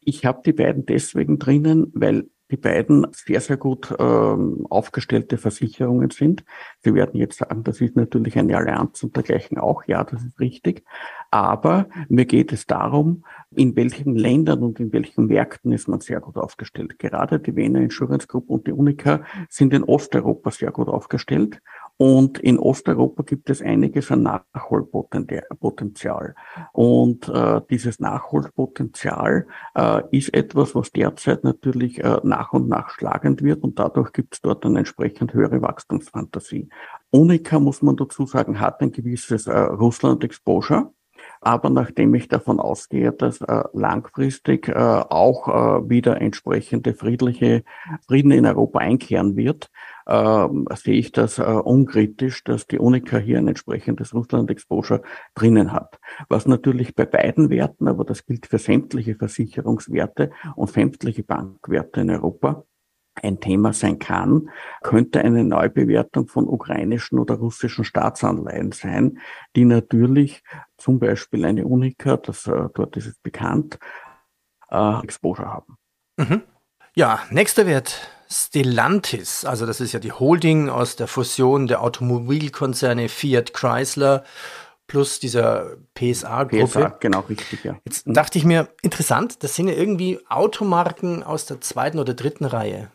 Ich 0.00 0.26
habe 0.26 0.42
die 0.44 0.52
beiden 0.52 0.84
deswegen 0.84 1.38
drinnen, 1.38 1.90
weil 1.94 2.28
die 2.50 2.56
beiden 2.58 3.06
sehr, 3.12 3.40
sehr 3.40 3.56
gut 3.56 3.94
ähm, 3.98 4.66
aufgestellte 4.68 5.38
Versicherungen 5.38 6.10
sind. 6.10 6.44
Sie 6.80 6.92
werden 6.92 7.18
jetzt 7.18 7.38
sagen, 7.38 7.64
das 7.64 7.80
ist 7.80 7.96
natürlich 7.96 8.36
eine 8.36 8.56
Allianz 8.56 9.02
und 9.02 9.16
dergleichen 9.16 9.58
auch. 9.58 9.84
Ja, 9.86 10.04
das 10.04 10.22
ist 10.22 10.38
richtig. 10.38 10.84
Aber 11.30 11.88
mir 12.08 12.26
geht 12.26 12.52
es 12.52 12.66
darum, 12.66 13.24
in 13.52 13.74
welchen 13.76 14.16
Ländern 14.16 14.62
und 14.62 14.80
in 14.80 14.92
welchen 14.92 15.26
Märkten 15.26 15.72
ist 15.72 15.88
man 15.88 16.00
sehr 16.00 16.20
gut 16.20 16.36
aufgestellt. 16.36 16.98
Gerade 16.98 17.40
die 17.40 17.56
Wiener 17.56 17.80
Insurance 17.80 18.26
Group 18.26 18.50
und 18.50 18.66
die 18.66 18.72
Unica 18.72 19.24
sind 19.48 19.72
in 19.72 19.84
Osteuropa 19.84 20.50
sehr 20.50 20.72
gut 20.72 20.88
aufgestellt. 20.88 21.62
Und 22.00 22.38
in 22.38 22.58
Osteuropa 22.58 23.22
gibt 23.24 23.50
es 23.50 23.60
einiges 23.60 24.10
an 24.10 24.22
Nachholpotenzial. 24.22 26.34
Und 26.72 27.28
äh, 27.28 27.60
dieses 27.68 28.00
Nachholpotenzial 28.00 29.46
äh, 29.74 30.00
ist 30.10 30.32
etwas, 30.32 30.74
was 30.74 30.92
derzeit 30.92 31.44
natürlich 31.44 32.02
äh, 32.02 32.16
nach 32.22 32.54
und 32.54 32.70
nach 32.70 32.88
schlagend 32.88 33.42
wird 33.42 33.62
und 33.62 33.78
dadurch 33.78 34.14
gibt 34.14 34.32
es 34.32 34.40
dort 34.40 34.64
eine 34.64 34.78
entsprechend 34.78 35.34
höhere 35.34 35.60
Wachstumsfantasie. 35.60 36.70
Unica, 37.10 37.58
muss 37.58 37.82
man 37.82 37.96
dazu 37.96 38.24
sagen, 38.24 38.60
hat 38.60 38.80
ein 38.80 38.92
gewisses 38.92 39.46
äh, 39.46 39.58
Russland-Exposure. 39.58 40.94
Aber 41.42 41.70
nachdem 41.70 42.14
ich 42.14 42.28
davon 42.28 42.60
ausgehe, 42.60 43.12
dass 43.12 43.40
äh, 43.40 43.62
langfristig 43.72 44.68
äh, 44.68 44.74
auch 44.74 45.48
äh, 45.48 45.88
wieder 45.88 46.20
entsprechende 46.20 46.94
friedliche 46.94 47.64
Frieden 48.06 48.30
in 48.30 48.46
Europa 48.46 48.78
einkehren 48.78 49.36
wird, 49.36 49.70
sehe 50.10 50.94
ich 50.94 51.12
das 51.12 51.38
äh, 51.38 51.42
unkritisch, 51.42 52.42
dass 52.42 52.66
die 52.66 52.78
Unica 52.78 53.18
hier 53.18 53.38
ein 53.38 53.46
entsprechendes 53.46 54.12
Russland-Exposure 54.12 55.02
drinnen 55.34 55.72
hat. 55.72 56.00
Was 56.28 56.46
natürlich 56.46 56.96
bei 56.96 57.06
beiden 57.06 57.48
Werten, 57.48 57.86
aber 57.86 58.04
das 58.04 58.26
gilt 58.26 58.46
für 58.46 58.58
sämtliche 58.58 59.14
Versicherungswerte 59.14 60.32
und 60.56 60.70
sämtliche 60.70 61.22
Bankwerte 61.22 62.00
in 62.00 62.10
Europa, 62.10 62.64
ein 63.22 63.40
Thema 63.40 63.72
sein 63.72 63.98
kann, 63.98 64.50
könnte 64.82 65.20
eine 65.20 65.44
Neubewertung 65.44 66.26
von 66.26 66.48
ukrainischen 66.48 67.18
oder 67.18 67.36
russischen 67.36 67.84
Staatsanleihen 67.84 68.72
sein, 68.72 69.18
die 69.56 69.64
natürlich 69.64 70.42
zum 70.76 70.98
Beispiel 70.98 71.44
eine 71.44 71.66
Unica, 71.66 72.16
das, 72.16 72.46
äh, 72.46 72.68
dort 72.74 72.96
ist 72.96 73.06
es 73.06 73.18
bekannt, 73.18 73.78
äh, 74.70 75.02
Exposure 75.02 75.48
haben. 75.48 75.76
Mhm. 76.16 76.42
Ja, 76.94 77.20
nächster 77.30 77.66
Wert, 77.66 78.10
Stellantis. 78.28 79.44
Also 79.44 79.64
das 79.64 79.80
ist 79.80 79.92
ja 79.92 80.00
die 80.00 80.12
Holding 80.12 80.68
aus 80.68 80.96
der 80.96 81.06
Fusion 81.06 81.66
der 81.66 81.82
Automobilkonzerne 81.82 83.08
Fiat 83.08 83.54
Chrysler 83.54 84.24
plus 84.88 85.20
dieser 85.20 85.76
PSA-Gruppe. 85.94 86.66
PSA, 86.66 86.88
genau, 86.98 87.20
richtig, 87.20 87.62
ja. 87.62 87.78
Jetzt 87.84 88.04
dachte 88.06 88.38
ich 88.38 88.44
mir, 88.44 88.68
interessant, 88.82 89.44
das 89.44 89.54
sind 89.54 89.68
ja 89.68 89.74
irgendwie 89.74 90.18
Automarken 90.28 91.22
aus 91.22 91.46
der 91.46 91.60
zweiten 91.60 92.00
oder 92.00 92.12
dritten 92.12 92.44
Reihe. 92.44 92.90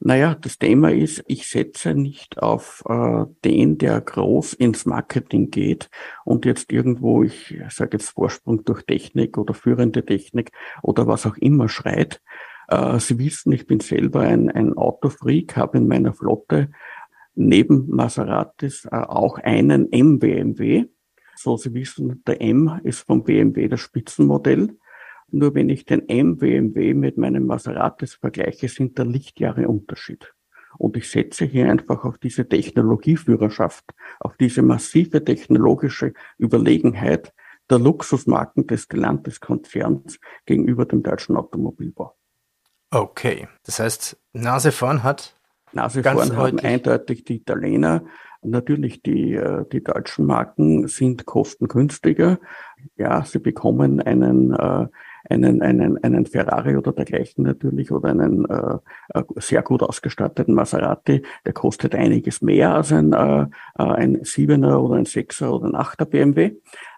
Naja, 0.00 0.34
das 0.34 0.58
Thema 0.58 0.90
ist, 0.90 1.22
ich 1.28 1.48
setze 1.48 1.94
nicht 1.94 2.42
auf 2.42 2.82
äh, 2.88 3.24
den, 3.44 3.78
der 3.78 4.00
groß 4.00 4.54
ins 4.54 4.86
Marketing 4.86 5.50
geht 5.50 5.88
und 6.24 6.44
jetzt 6.44 6.72
irgendwo, 6.72 7.22
ich 7.22 7.56
sage 7.70 7.96
jetzt 7.96 8.10
Vorsprung 8.10 8.64
durch 8.64 8.82
Technik 8.82 9.38
oder 9.38 9.54
führende 9.54 10.04
Technik 10.04 10.50
oder 10.82 11.06
was 11.06 11.26
auch 11.26 11.36
immer 11.36 11.68
schreit. 11.68 12.20
Äh, 12.68 12.98
Sie 12.98 13.18
wissen, 13.18 13.52
ich 13.52 13.66
bin 13.66 13.80
selber 13.80 14.20
ein, 14.20 14.50
ein 14.50 14.74
Autofreak, 14.74 15.56
habe 15.56 15.78
in 15.78 15.88
meiner 15.88 16.12
Flotte 16.12 16.70
neben 17.34 17.88
Maseratis 17.88 18.86
äh, 18.86 18.96
auch 18.96 19.38
einen 19.38 19.92
M-BMW. 19.92 20.86
So, 21.36 21.56
Sie 21.56 21.74
wissen, 21.74 22.22
der 22.26 22.40
M 22.40 22.80
ist 22.84 23.00
vom 23.00 23.24
BMW 23.24 23.68
das 23.68 23.80
Spitzenmodell. 23.80 24.76
Nur 25.30 25.54
wenn 25.54 25.68
ich 25.68 25.84
den 25.84 26.08
M-BMW 26.08 26.94
mit 26.94 27.18
meinem 27.18 27.46
Maseratis 27.46 28.14
vergleiche, 28.14 28.68
sind 28.68 28.98
da 28.98 29.02
Lichtjahre 29.02 29.68
Unterschied. 29.68 30.32
Und 30.78 30.96
ich 30.96 31.08
setze 31.08 31.44
hier 31.44 31.70
einfach 31.70 32.04
auf 32.04 32.18
diese 32.18 32.48
Technologieführerschaft, 32.48 33.84
auf 34.20 34.36
diese 34.36 34.62
massive 34.62 35.24
technologische 35.24 36.12
Überlegenheit 36.38 37.32
der 37.70 37.78
Luxusmarken 37.78 38.66
des 38.66 38.82
Stellantis-Konzerns 38.82 40.18
gegenüber 40.46 40.84
dem 40.84 41.02
deutschen 41.02 41.36
Automobilbau. 41.36 42.16
Okay, 42.94 43.48
das 43.66 43.80
heißt, 43.80 44.16
Nase 44.34 44.70
vorn 44.70 45.02
hat 45.02 45.34
Nase 45.72 46.00
vorn 46.04 46.36
haben 46.36 46.60
eindeutig 46.60 47.24
die 47.24 47.36
Italiener. 47.38 48.04
Natürlich, 48.42 49.02
die, 49.02 49.34
äh, 49.34 49.64
die 49.72 49.82
deutschen 49.82 50.26
Marken 50.26 50.86
sind 50.86 51.26
kostengünstiger. 51.26 52.38
Ja, 52.96 53.24
sie 53.24 53.40
bekommen 53.40 54.00
einen, 54.00 54.52
äh, 54.52 54.86
einen, 55.28 55.60
einen, 55.60 56.04
einen 56.04 56.26
Ferrari 56.26 56.76
oder 56.76 56.92
dergleichen 56.92 57.42
natürlich 57.42 57.90
oder 57.90 58.10
einen 58.10 58.44
äh, 58.44 58.78
sehr 59.36 59.62
gut 59.62 59.82
ausgestatteten 59.82 60.54
Maserati, 60.54 61.22
der 61.46 61.52
kostet 61.52 61.96
einiges 61.96 62.42
mehr 62.42 62.74
als 62.74 62.92
ein, 62.92 63.12
äh 63.12 63.46
ein 63.74 64.22
7er 64.22 64.76
oder 64.76 64.96
ein 64.96 65.06
6er 65.06 65.48
oder 65.48 65.66
ein 65.66 65.74
8er 65.74 66.04
BMW. 66.04 66.52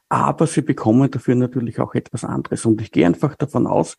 Aber 0.08 0.46
sie 0.46 0.62
bekommen 0.62 1.10
dafür 1.10 1.34
natürlich 1.34 1.80
auch 1.80 1.94
etwas 1.94 2.24
anderes. 2.24 2.64
Und 2.64 2.80
ich 2.80 2.92
gehe 2.92 3.06
einfach 3.06 3.34
davon 3.34 3.66
aus, 3.66 3.96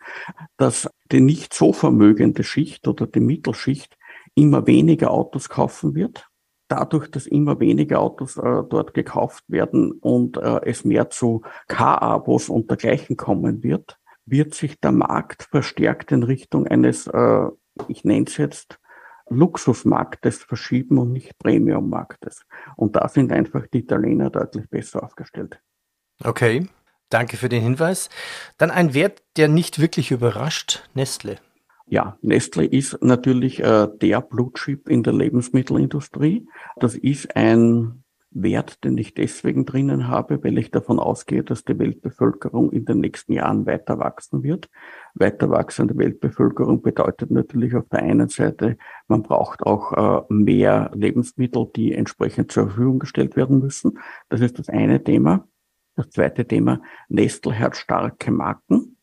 dass 0.56 0.90
die 1.12 1.20
nicht 1.20 1.54
so 1.54 1.74
vermögende 1.74 2.44
Schicht 2.44 2.88
oder 2.88 3.08
die 3.08 3.20
Mittelschicht 3.20 3.98
immer 4.36 4.68
weniger 4.68 5.12
Autos 5.12 5.50
kaufen 5.50 5.96
wird. 5.96 6.30
Dadurch, 6.70 7.10
dass 7.10 7.28
immer 7.28 7.60
weniger 7.60 8.00
Autos 8.00 8.38
äh, 8.38 8.64
dort 8.70 8.94
gekauft 8.94 9.44
werden 9.48 9.92
und 9.94 10.38
äh, 10.38 10.62
es 10.66 10.84
mehr 10.84 11.10
zu 11.10 11.42
Car-Abos 11.68 12.50
und 12.50 12.70
dergleichen 12.70 13.16
kommen 13.18 13.64
wird, 13.64 13.98
wird 14.26 14.54
sich 14.54 14.80
der 14.80 14.92
Markt 14.92 15.44
verstärkt 15.44 16.12
in 16.12 16.24
Richtung 16.24 16.68
eines, 16.68 17.08
äh, 17.08 17.48
ich 17.88 18.04
nenne 18.04 18.26
es 18.28 18.38
jetzt, 18.38 18.80
Luxusmarktes 19.30 20.44
verschieben 20.44 20.98
und 20.98 21.12
nicht 21.12 21.38
Premiummarktes. 21.40 22.46
Und 22.76 22.96
da 22.96 23.08
sind 23.10 23.32
einfach 23.32 23.68
die 23.68 23.80
Italiener 23.80 24.30
deutlich 24.30 24.70
besser 24.70 25.04
aufgestellt. 25.04 25.62
Okay, 26.24 26.68
danke 27.10 27.38
für 27.38 27.50
den 27.50 27.62
Hinweis. 27.62 28.10
Dann 28.58 28.72
ein 28.72 28.94
Wert, 28.94 29.24
der 29.38 29.48
nicht 29.48 29.80
wirklich 29.80 30.12
überrascht, 30.12 30.88
Nestle. 30.94 31.38
Ja, 31.86 32.18
Nestle 32.22 32.66
ist 32.66 33.02
natürlich 33.02 33.62
äh, 33.64 33.88
der 34.02 34.22
Blutchip 34.22 34.90
in 34.90 35.04
der 35.04 35.14
Lebensmittelindustrie. 35.14 36.48
Das 36.76 36.96
ist 36.96 37.36
ein 37.36 38.04
Wert, 38.32 38.84
den 38.84 38.98
ich 38.98 39.14
deswegen 39.14 39.66
drinnen 39.66 40.08
habe, 40.08 40.44
weil 40.44 40.58
ich 40.58 40.70
davon 40.70 41.00
ausgehe, 41.00 41.44
dass 41.44 41.64
die 41.64 41.80
Weltbevölkerung 41.80 42.72
in 42.72 42.86
den 42.86 43.00
nächsten 43.00 43.34
Jahren 43.34 43.66
weiter 43.66 44.00
wachsen 44.00 44.44
wird. 44.44 44.70
Weiter 45.14 45.50
wachsende 45.50 45.98
Weltbevölkerung 45.98 46.82
bedeutet 46.82 47.32
natürlich 47.32 47.76
auf 47.76 47.88
der 47.90 48.04
einen 48.04 48.30
Seite, 48.30 48.78
man 49.08 49.24
braucht 49.24 49.64
auch 49.64 49.94
äh, 49.94 50.34
mehr 50.34 50.92
Lebensmittel, 50.94 51.68
die 51.76 51.94
entsprechend 51.94 52.52
zur 52.52 52.68
Verfügung 52.68 53.00
gestellt 53.00 53.36
werden 53.36 53.60
müssen. 53.60 53.98
Das 54.30 54.42
ist 54.42 54.60
das 54.60 54.70
eine 54.70 55.04
Thema. 55.04 55.48
Das 55.98 56.12
zweite 56.12 56.46
Thema, 56.46 56.80
Nestle 57.10 57.58
hat 57.58 57.76
starke 57.76 58.32
Marken. 58.32 58.98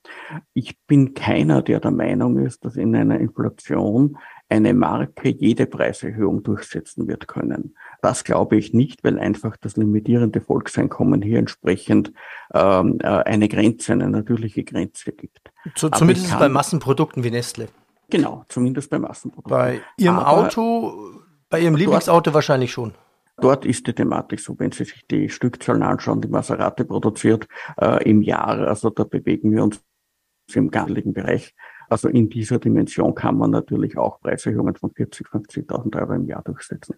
Ich 0.53 0.79
bin 0.87 1.13
keiner, 1.15 1.61
der 1.61 1.81
der 1.81 1.91
Meinung 1.91 2.39
ist, 2.39 2.65
dass 2.65 2.77
in 2.77 2.95
einer 2.95 3.19
Inflation 3.19 4.17
eine 4.49 4.75
Marke 4.75 5.31
jede 5.31 5.67
Preiserhöhung 5.67 6.45
durchsetzen 6.45 7.09
wird 7.09 7.27
können. 7.27 7.75
Das 8.01 8.23
glaube 8.23 8.57
ich 8.57 8.73
nicht, 8.73 9.03
weil 9.03 9.19
einfach 9.19 9.57
das 9.57 9.77
limitierende 9.77 10.41
Volkseinkommen 10.41 11.21
hier 11.21 11.41
entsprechend 11.41 12.13
ähm, 12.53 12.99
äh, 13.03 13.07
eine 13.07 13.49
Grenze, 13.49 13.93
eine 13.95 14.09
natürliche 14.09 14.63
Grenze 14.63 15.11
gibt. 15.11 15.51
Zu, 15.75 15.89
zumindest 15.91 16.29
kann, 16.31 16.39
bei 16.39 16.49
Massenprodukten 16.49 17.25
wie 17.25 17.33
Nestle. 17.33 17.69
Genau, 18.09 18.45
zumindest 18.49 18.91
bei 18.91 19.01
Massenprodukten. 19.01 19.51
Bei 19.51 19.81
Ihrem 19.97 20.19
Aber 20.19 20.47
Auto, 20.47 21.23
bei 21.51 21.59
Ihrem 21.59 21.75
Lieblingsauto 21.75 22.33
wahrscheinlich 22.33 22.71
schon. 22.71 22.93
Dort 23.39 23.65
ist 23.65 23.87
die 23.87 23.93
Thematik 23.93 24.41
so, 24.41 24.59
wenn 24.59 24.73
Sie 24.73 24.85
sich 24.85 25.07
die 25.09 25.29
Stückzahlen 25.29 25.83
anschauen, 25.83 26.21
die 26.21 26.29
Maserati 26.29 26.85
produziert 26.85 27.49
äh, 27.81 28.09
im 28.09 28.23
Jahr, 28.23 28.59
also 28.69 28.91
da 28.91 29.05
bewegen 29.05 29.51
wir 29.51 29.65
uns 29.65 29.83
im 30.55 30.71
ganzlichen 30.71 31.13
Bereich. 31.13 31.55
Also 31.89 32.09
in 32.09 32.31
dieser 32.31 32.59
Dimension 32.59 33.15
kann 33.15 33.37
man 33.37 33.51
natürlich 33.51 33.99
auch 33.99 34.21
Preiserhöhungen 34.21 34.77
von 34.77 34.91
40, 34.91 35.27
50.000 35.29 36.01
Euro 36.01 36.13
im 36.15 36.27
Jahr 36.27 36.43
durchsetzen. 36.43 36.97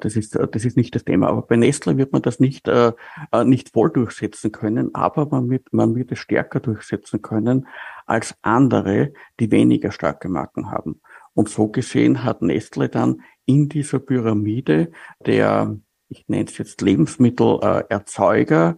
Das 0.00 0.14
ist, 0.14 0.36
äh, 0.36 0.46
das 0.46 0.64
ist 0.64 0.76
nicht 0.76 0.94
das 0.94 1.04
Thema. 1.04 1.28
Aber 1.28 1.42
bei 1.42 1.56
Nestle 1.56 1.96
wird 1.96 2.12
man 2.12 2.22
das 2.22 2.38
nicht, 2.38 2.68
äh, 2.68 2.92
äh, 3.32 3.44
nicht 3.44 3.70
voll 3.72 3.90
durchsetzen 3.90 4.52
können, 4.52 4.94
aber 4.94 5.26
man 5.26 5.50
wird, 5.50 5.72
man 5.72 5.94
wird 5.94 6.12
es 6.12 6.18
stärker 6.18 6.60
durchsetzen 6.60 7.22
können 7.22 7.66
als 8.06 8.34
andere, 8.42 9.12
die 9.40 9.50
weniger 9.50 9.90
starke 9.90 10.28
Marken 10.28 10.70
haben. 10.70 11.00
Und 11.38 11.48
so 11.48 11.68
gesehen 11.68 12.24
hat 12.24 12.42
Nestle 12.42 12.88
dann 12.88 13.22
in 13.46 13.68
dieser 13.68 14.00
Pyramide 14.00 14.90
der, 15.24 15.78
ich 16.08 16.26
nenne 16.26 16.46
es 16.46 16.58
jetzt 16.58 16.80
Lebensmittelerzeuger, 16.80 18.76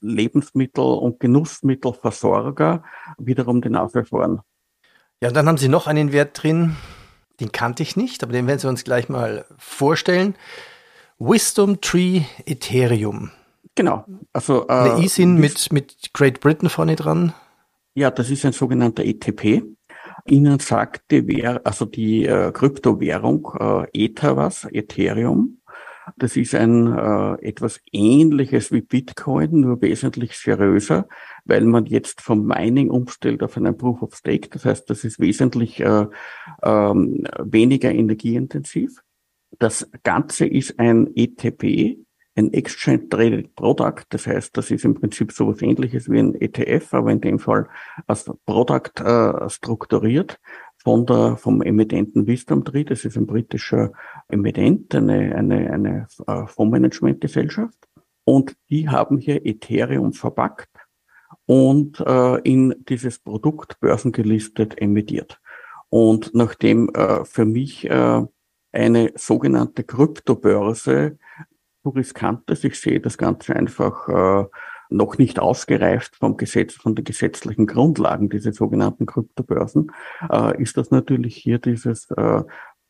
Lebensmittel- 0.00 0.98
und 0.98 1.20
Genussmittelversorger 1.20 2.82
wiederum 3.18 3.60
den 3.60 3.72
Nase 3.72 4.06
vorn. 4.06 4.40
Ja, 5.20 5.28
und 5.28 5.34
dann 5.34 5.46
haben 5.46 5.58
Sie 5.58 5.68
noch 5.68 5.86
einen 5.86 6.12
Wert 6.12 6.42
drin, 6.42 6.76
den 7.40 7.52
kannte 7.52 7.82
ich 7.82 7.94
nicht, 7.94 8.22
aber 8.22 8.32
den 8.32 8.46
werden 8.46 8.58
Sie 8.58 8.68
uns 8.68 8.84
gleich 8.84 9.10
mal 9.10 9.44
vorstellen. 9.58 10.34
Wisdom 11.18 11.82
Tree 11.82 12.22
Ethereum. 12.46 13.32
Genau. 13.74 14.06
Also, 14.32 14.66
äh, 14.66 14.72
Eine 14.72 15.04
ISIN 15.04 15.34
mit, 15.34 15.70
mit 15.70 16.14
Great 16.14 16.40
Britain 16.40 16.70
vorne 16.70 16.96
dran. 16.96 17.34
Ja, 17.92 18.10
das 18.10 18.30
ist 18.30 18.46
ein 18.46 18.52
sogenannter 18.52 19.04
ETP. 19.04 19.62
Ihnen 20.26 20.58
sagt 20.58 21.10
die, 21.10 21.26
Währ 21.26 21.60
also 21.64 21.84
die 21.84 22.26
äh, 22.26 22.52
Kryptowährung 22.52 23.52
äh, 23.58 23.86
Ether 23.92 24.36
was, 24.36 24.64
Ethereum. 24.70 25.58
Das 26.16 26.36
ist 26.36 26.54
ein 26.54 26.86
äh, 26.86 27.34
etwas 27.46 27.80
ähnliches 27.92 28.72
wie 28.72 28.80
Bitcoin, 28.80 29.60
nur 29.60 29.80
wesentlich 29.82 30.36
seriöser, 30.36 31.06
weil 31.44 31.64
man 31.64 31.86
jetzt 31.86 32.20
vom 32.20 32.44
Mining 32.44 32.90
umstellt 32.90 33.42
auf 33.42 33.56
einen 33.56 33.76
Proof 33.76 34.02
of 34.02 34.14
Stake. 34.14 34.48
Das 34.50 34.64
heißt, 34.64 34.90
das 34.90 35.04
ist 35.04 35.20
wesentlich 35.20 35.80
äh, 35.80 36.06
ähm, 36.62 37.24
weniger 37.38 37.92
energieintensiv. 37.92 39.00
Das 39.58 39.88
Ganze 40.02 40.46
ist 40.46 40.78
ein 40.78 41.10
ETP, 41.14 41.98
ein 42.34 42.52
Exchange 42.52 43.08
Traded 43.08 43.54
Product. 43.54 44.04
Das 44.10 44.26
heißt, 44.26 44.56
das 44.56 44.70
ist 44.70 44.84
im 44.84 44.94
Prinzip 44.94 45.32
so 45.32 45.50
etwas 45.50 45.62
ähnliches 45.62 46.10
wie 46.10 46.18
ein 46.18 46.34
ETF, 46.34 46.94
aber 46.94 47.12
in 47.12 47.20
dem 47.20 47.38
Fall 47.38 47.68
als 48.06 48.30
Product 48.46 49.00
äh, 49.00 49.50
strukturiert 49.50 50.40
von 50.82 51.06
der, 51.06 51.36
vom 51.36 51.62
Emittenten 51.62 52.26
Wisdom 52.26 52.64
Tree. 52.64 52.84
Das 52.84 53.04
ist 53.04 53.16
ein 53.16 53.26
britischer 53.26 53.92
Emittent, 54.28 54.94
eine, 54.94 55.34
eine, 55.34 55.70
eine 55.70 56.06
äh, 56.26 56.46
Fondsmanagementgesellschaft. 56.46 57.76
Und 58.24 58.56
die 58.70 58.88
haben 58.88 59.18
hier 59.18 59.44
Ethereum 59.44 60.12
verpackt 60.12 60.70
und 61.46 62.00
äh, 62.00 62.38
in 62.42 62.74
dieses 62.88 63.18
Produkt 63.18 63.80
börsengelistet 63.80 64.80
emittiert. 64.80 65.40
Und 65.88 66.34
nachdem 66.34 66.88
äh, 66.94 67.24
für 67.24 67.44
mich 67.44 67.88
äh, 67.90 68.22
eine 68.72 69.12
sogenannte 69.16 69.84
Kryptobörse 69.84 71.18
zu 71.82 71.90
riskant 71.90 72.50
ist, 72.50 72.64
ich 72.64 72.80
sehe 72.80 73.00
das 73.00 73.18
Ganze 73.18 73.56
einfach 73.56 74.08
äh, 74.08 74.44
noch 74.90 75.18
nicht 75.18 75.38
ausgereift 75.38 76.16
vom 76.16 76.36
Gesetz, 76.36 76.74
von 76.74 76.94
den 76.94 77.04
gesetzlichen 77.04 77.66
Grundlagen, 77.66 78.28
diese 78.28 78.52
sogenannten 78.52 79.06
Kryptobörsen, 79.06 79.92
äh, 80.30 80.60
ist 80.62 80.76
das 80.76 80.90
natürlich 80.90 81.36
hier 81.36 81.58
dieses 81.58 82.10
äh, 82.10 82.42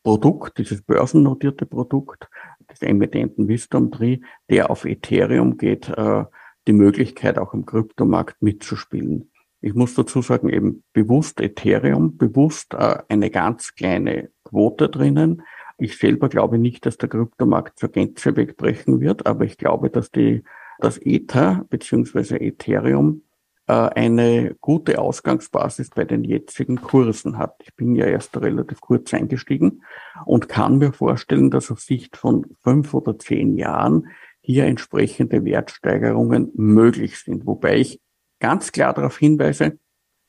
Produkt, 0.03 0.57
dieses 0.57 0.81
börsennotierte 0.81 1.65
Produkt 1.65 2.29
des 2.69 2.81
Emittenten 2.81 3.47
Wisdom 3.47 3.91
Tree, 3.91 4.19
der 4.49 4.69
auf 4.69 4.85
Ethereum 4.85 5.57
geht, 5.57 5.89
äh, 5.89 6.25
die 6.67 6.73
Möglichkeit 6.73 7.37
auch 7.37 7.53
im 7.53 7.65
Kryptomarkt 7.65 8.41
mitzuspielen. 8.41 9.31
Ich 9.61 9.73
muss 9.75 9.95
dazu 9.95 10.21
sagen, 10.21 10.49
eben 10.49 10.83
bewusst 10.91 11.39
Ethereum, 11.39 12.17
bewusst 12.17 12.73
äh, 12.73 12.97
eine 13.07 13.29
ganz 13.29 13.75
kleine 13.75 14.29
Quote 14.43 14.89
drinnen. 14.89 15.41
Ich 15.77 15.97
selber 15.97 16.29
glaube 16.29 16.57
nicht, 16.57 16.85
dass 16.85 16.97
der 16.97 17.09
Kryptomarkt 17.09 17.79
zur 17.79 17.89
Gänze 17.89 18.35
wegbrechen 18.35 19.01
wird, 19.01 19.25
aber 19.25 19.45
ich 19.45 19.57
glaube, 19.57 19.89
dass 19.89 20.11
die 20.11 20.43
dass 20.79 20.97
Ether 20.97 21.65
bzw. 21.69 22.35
Ethereum 22.37 23.23
äh, 23.67 23.73
eine 23.73 24.55
gute 24.59 24.99
Ausgangsbasis 24.99 25.89
bei 25.91 26.03
den 26.03 26.23
jetzigen 26.23 26.81
Kursen 26.81 27.37
hat. 27.37 27.55
Ich 27.63 27.73
bin 27.75 27.95
ja 27.95 28.05
erst 28.05 28.35
relativ 28.37 28.81
kurz 28.81 29.13
eingestiegen 29.13 29.83
und 30.25 30.49
kann 30.49 30.77
mir 30.77 30.93
vorstellen, 30.93 31.51
dass 31.51 31.71
auf 31.71 31.79
Sicht 31.79 32.17
von 32.17 32.45
fünf 32.61 32.93
oder 32.93 33.17
zehn 33.17 33.55
Jahren 33.55 34.07
hier 34.41 34.65
entsprechende 34.65 35.45
Wertsteigerungen 35.45 36.51
möglich 36.55 37.17
sind. 37.19 37.45
Wobei 37.45 37.77
ich 37.77 38.01
ganz 38.39 38.73
klar 38.73 38.93
darauf 38.93 39.17
hinweise, 39.17 39.79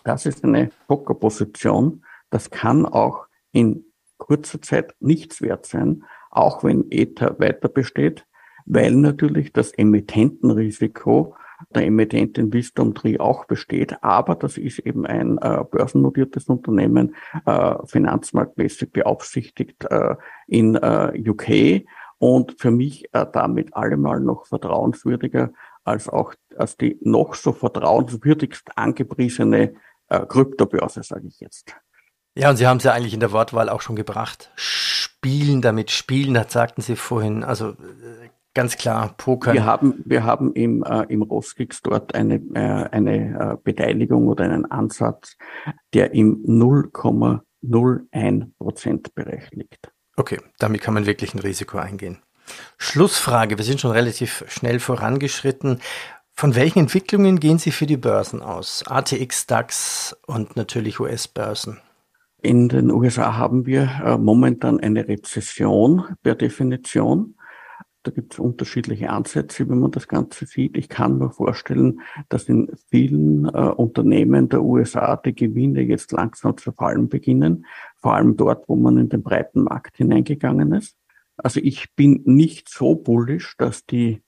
das 0.05 0.27
ist 0.27 0.45
eine 0.45 0.71
Pockerposition. 0.87 2.05
Das 2.31 2.51
kann 2.51 2.87
auch 2.87 3.27
in 3.51 3.85
kurzer 4.18 4.61
Zeit 4.62 4.94
nichts 5.00 5.42
wert 5.42 5.66
sein, 5.66 6.04
auch 6.30 6.64
wenn 6.64 6.90
Ether 6.90 7.38
weiter 7.38 7.68
besteht 7.68 8.26
weil 8.66 8.92
natürlich 8.92 9.52
das 9.52 9.73
Emittentenrisiko 9.73 11.37
der 11.71 11.87
Emittentin 11.87 12.52
Wisdom 12.52 12.94
Tree 12.94 13.18
auch 13.18 13.47
besteht. 13.47 14.02
Aber 14.02 14.35
das 14.35 14.59
ist 14.59 14.80
eben 14.80 15.06
ein 15.06 15.38
äh, 15.38 15.64
börsennotiertes 15.71 16.47
Unternehmen, 16.49 17.14
äh, 17.47 17.75
finanzmarktmäßig 17.87 18.92
beaufsichtigt 18.92 19.85
äh, 19.85 20.16
in 20.47 20.75
äh, 20.75 21.12
UK 21.26 21.87
und 22.18 22.61
für 22.61 22.71
mich 22.71 23.06
äh, 23.12 23.26
damit 23.33 23.75
allemal 23.75 24.21
noch 24.21 24.47
vertrauenswürdiger 24.47 25.52
als 25.85 26.09
auch 26.09 26.35
als 26.56 26.76
die 26.76 26.99
noch 27.02 27.35
so 27.35 27.52
vertrauenswürdigst 27.52 28.76
angepriesene 28.76 29.75
äh, 30.09 30.27
Kryptobörse, 30.27 31.03
sage 31.03 31.27
ich 31.29 31.40
jetzt. 31.40 31.77
Ja, 32.35 32.51
und 32.51 32.57
Sie 32.57 32.66
haben 32.66 32.79
es 32.79 32.85
ja 32.85 32.92
eigentlich 32.92 33.14
in 33.14 33.20
der 33.20 33.33
Wortwahl 33.33 33.68
auch 33.68 33.81
schon 33.81 33.97
gebracht. 33.97 34.51
Spielen 34.57 35.62
damit, 35.62 35.90
spielen, 35.90 36.35
das 36.35 36.53
sagten 36.53 36.83
Sie 36.83 36.97
vorhin. 36.97 37.44
Also 37.44 37.70
äh, 37.70 38.29
Ganz 38.55 38.77
klar, 38.77 39.14
Poker. 39.16 39.53
Wir 39.53 39.66
haben, 39.66 40.01
wir 40.05 40.23
haben 40.23 40.53
im, 40.53 40.85
äh, 40.85 41.03
im 41.09 41.23
Roskix 41.23 41.83
dort 41.83 42.14
eine, 42.14 42.37
äh, 42.55 42.88
eine 42.92 43.16
äh, 43.16 43.57
Beteiligung 43.62 44.29
oder 44.29 44.44
einen 44.44 44.70
Ansatz, 44.70 45.37
der 45.92 46.14
im 46.14 46.44
0,01 46.47 48.53
Prozentbereich 48.57 49.51
liegt. 49.51 49.90
Okay, 50.16 50.38
damit 50.61 50.83
kann 50.83 50.94
man 50.94 51.05
wirklich 51.05 51.35
ein 51.35 51.40
Risiko 51.40 51.79
eingehen. 51.79 52.18
Schlussfrage, 52.79 53.59
wir 53.59 53.64
sind 53.64 53.81
schon 53.81 53.90
relativ 53.90 54.44
schnell 54.47 54.79
vorangeschritten. 54.79 55.81
Von 56.33 56.55
welchen 56.55 56.79
Entwicklungen 56.79 57.40
gehen 57.40 57.59
Sie 57.59 57.73
für 57.73 57.87
die 57.87 57.97
Börsen 57.97 58.40
aus? 58.40 58.85
ATX, 58.87 59.47
DAX 59.47 60.16
und 60.27 60.55
natürlich 60.55 61.01
US-Börsen. 61.01 61.81
In 62.44 62.68
den 62.68 62.90
USA 62.90 63.38
haben 63.38 63.64
wir 63.64 63.88
äh, 64.04 64.18
momentan 64.18 64.78
eine 64.78 65.09
Rezession 65.09 66.04
per 66.22 66.35
Definition. 66.35 67.37
Da 68.02 68.11
gibt 68.11 68.35
es 68.35 68.38
unterschiedliche 68.38 69.09
Ansätze, 69.09 69.66
wie 69.66 69.74
man 69.74 69.90
das 69.92 70.09
Ganze 70.09 70.44
sieht. 70.44 70.76
Ich 70.76 70.90
kann 70.90 71.16
mir 71.16 71.30
vorstellen, 71.30 72.02
dass 72.28 72.50
in 72.50 72.70
vielen 72.90 73.46
äh, 73.46 73.48
Unternehmen 73.48 74.50
der 74.50 74.62
USA 74.62 75.16
die 75.16 75.35
Gewinne 75.35 75.80
jetzt 75.80 76.12
langsam 76.12 76.59
zu 76.59 76.72
fallen 76.72 77.09
beginnen, 77.09 77.64
vor 77.96 78.12
allem 78.12 78.37
dort, 78.37 78.68
wo 78.68 78.76
man 78.76 78.98
in 78.98 79.09
den 79.09 79.22
breiten 79.22 79.62
Markt 79.62 79.96
hineingegangen 79.96 80.72
ist. 80.72 80.98
Also 81.38 81.61
ich 81.61 81.94
bin 81.94 82.20
nicht 82.26 82.68
so 82.68 82.94
bullisch, 82.94 83.57
dass 83.57 83.87
die 83.87 84.22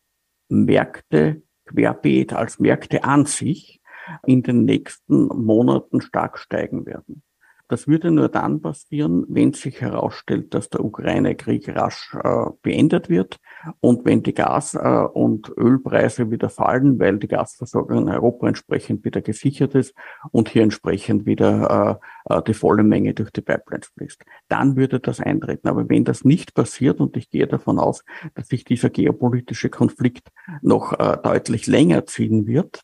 Märkte 0.49 1.43
querbeet 1.67 2.33
als 2.33 2.59
Märkte 2.61 3.05
an 3.05 3.27
sich 3.27 3.83
in 4.25 4.43
den 4.43 4.65
nächsten 4.65 5.27
Monaten 5.27 6.01
stark 6.01 6.39
steigen 6.39 6.87
werden. 6.87 7.23
Das 7.69 7.89
würde 7.89 8.11
nur 8.13 8.29
dann 8.29 8.61
passieren, 8.61 9.25
wenn 9.29 9.53
sich 9.53 9.81
herausstellt, 9.81 10.55
dass 10.55 10.71
der 10.71 10.85
Ukraine-Krieg 10.85 11.69
rasch 11.75 12.17
äh, 12.23 12.47
beendet 12.63 13.09
wird 13.09 13.39
und 13.81 14.05
wenn 14.05 14.23
die 14.23 14.35
Gas- 14.35 14.75
äh, 14.75 14.79
und 14.79 15.53
Ölpreise 15.57 16.31
wieder 16.31 16.49
fallen, 16.49 16.99
weil 17.01 17.19
die 17.19 17.27
Gasversorgung 17.27 18.03
in 18.03 18.09
Europa 18.09 18.47
entsprechend 18.47 19.05
wieder 19.05 19.21
gesichert 19.21 19.75
ist 19.75 19.95
und 20.31 20.49
hier 20.49 20.63
entsprechend 20.63 21.27
wieder 21.27 22.01
äh, 22.27 22.37
äh, 22.37 22.43
die 22.43 22.55
volle 22.55 22.85
Menge 22.85 23.15
durch 23.15 23.31
die 23.31 23.41
Pipelines 23.41 23.89
fließt. 23.97 24.25
Dann 24.49 24.77
würde 24.77 25.01
das 25.01 25.21
eintreten. 25.21 25.69
Aber 25.69 25.89
wenn 25.89 26.05
das 26.05 26.25
nicht 26.25 26.55
passiert, 26.55 27.01
und 27.01 27.17
ich 27.17 27.31
gehe 27.31 27.49
davon 27.49 27.79
aus, 27.79 28.05
dass 28.35 28.49
sich 28.49 28.65
dieser 28.65 28.91
geopolitische 28.91 29.71
Konflikt 29.71 30.29
noch 30.63 30.93
äh, 30.99 31.19
deutlich 31.23 31.67
länger 31.67 32.07
ziehen 32.07 32.47
wird, 32.47 32.83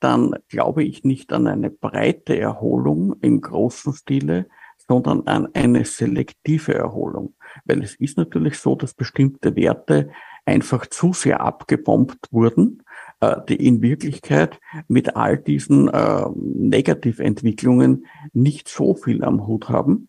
dann 0.00 0.34
glaube 0.48 0.84
ich 0.84 1.04
nicht 1.04 1.32
an 1.32 1.46
eine 1.46 1.70
breite 1.70 2.38
Erholung 2.38 3.16
im 3.20 3.40
großen 3.40 3.92
Stile, 3.94 4.46
sondern 4.88 5.26
an 5.26 5.48
eine 5.54 5.84
selektive 5.84 6.74
Erholung. 6.74 7.34
Weil 7.64 7.82
es 7.82 7.94
ist 7.96 8.16
natürlich 8.16 8.58
so, 8.58 8.74
dass 8.74 8.94
bestimmte 8.94 9.56
Werte 9.56 10.10
einfach 10.44 10.86
zu 10.86 11.12
sehr 11.12 11.40
abgebombt 11.40 12.28
wurden, 12.30 12.82
äh, 13.20 13.36
die 13.48 13.66
in 13.66 13.82
Wirklichkeit 13.82 14.60
mit 14.86 15.16
all 15.16 15.38
diesen 15.38 15.88
äh, 15.88 16.26
Negativentwicklungen 16.34 18.06
nicht 18.32 18.68
so 18.68 18.94
viel 18.94 19.24
am 19.24 19.46
Hut 19.46 19.68
haben 19.68 20.08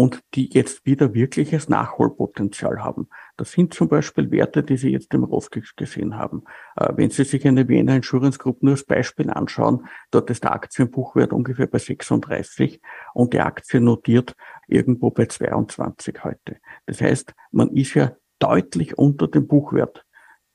und 0.00 0.22
die 0.34 0.48
jetzt 0.48 0.86
wieder 0.86 1.12
wirkliches 1.12 1.68
Nachholpotenzial 1.68 2.82
haben. 2.82 3.08
Das 3.36 3.52
sind 3.52 3.74
zum 3.74 3.88
Beispiel 3.88 4.30
Werte, 4.30 4.62
die 4.62 4.78
Sie 4.78 4.88
jetzt 4.88 5.12
im 5.12 5.24
Roskix 5.24 5.76
gesehen 5.76 6.16
haben. 6.16 6.44
Äh, 6.76 6.94
wenn 6.96 7.10
Sie 7.10 7.24
sich 7.24 7.46
eine 7.46 7.68
Wiener 7.68 7.96
Insurance 7.96 8.38
Group 8.38 8.62
nur 8.62 8.72
als 8.72 8.84
Beispiel 8.84 9.28
anschauen, 9.28 9.86
dort 10.10 10.30
ist 10.30 10.44
der 10.44 10.52
Aktienbuchwert 10.52 11.34
ungefähr 11.34 11.66
bei 11.66 11.78
36 11.78 12.80
und 13.12 13.34
die 13.34 13.40
Aktie 13.40 13.78
notiert 13.78 14.34
irgendwo 14.68 15.10
bei 15.10 15.26
22 15.26 16.24
heute. 16.24 16.56
Das 16.86 17.02
heißt, 17.02 17.34
man 17.52 17.68
ist 17.76 17.92
ja 17.92 18.16
deutlich 18.38 18.96
unter 18.96 19.28
dem 19.28 19.46
Buchwert. 19.46 20.06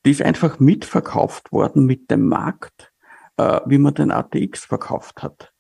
Die 0.07 0.11
ist 0.11 0.23
einfach 0.23 0.59
mitverkauft 0.59 1.51
worden 1.51 1.85
mit 1.85 2.09
dem 2.09 2.27
Markt, 2.27 2.91
äh, 3.37 3.59
wie 3.67 3.77
man 3.77 3.93
den 3.93 4.09
ATX 4.09 4.65
verkauft 4.65 5.21
hat 5.21 5.54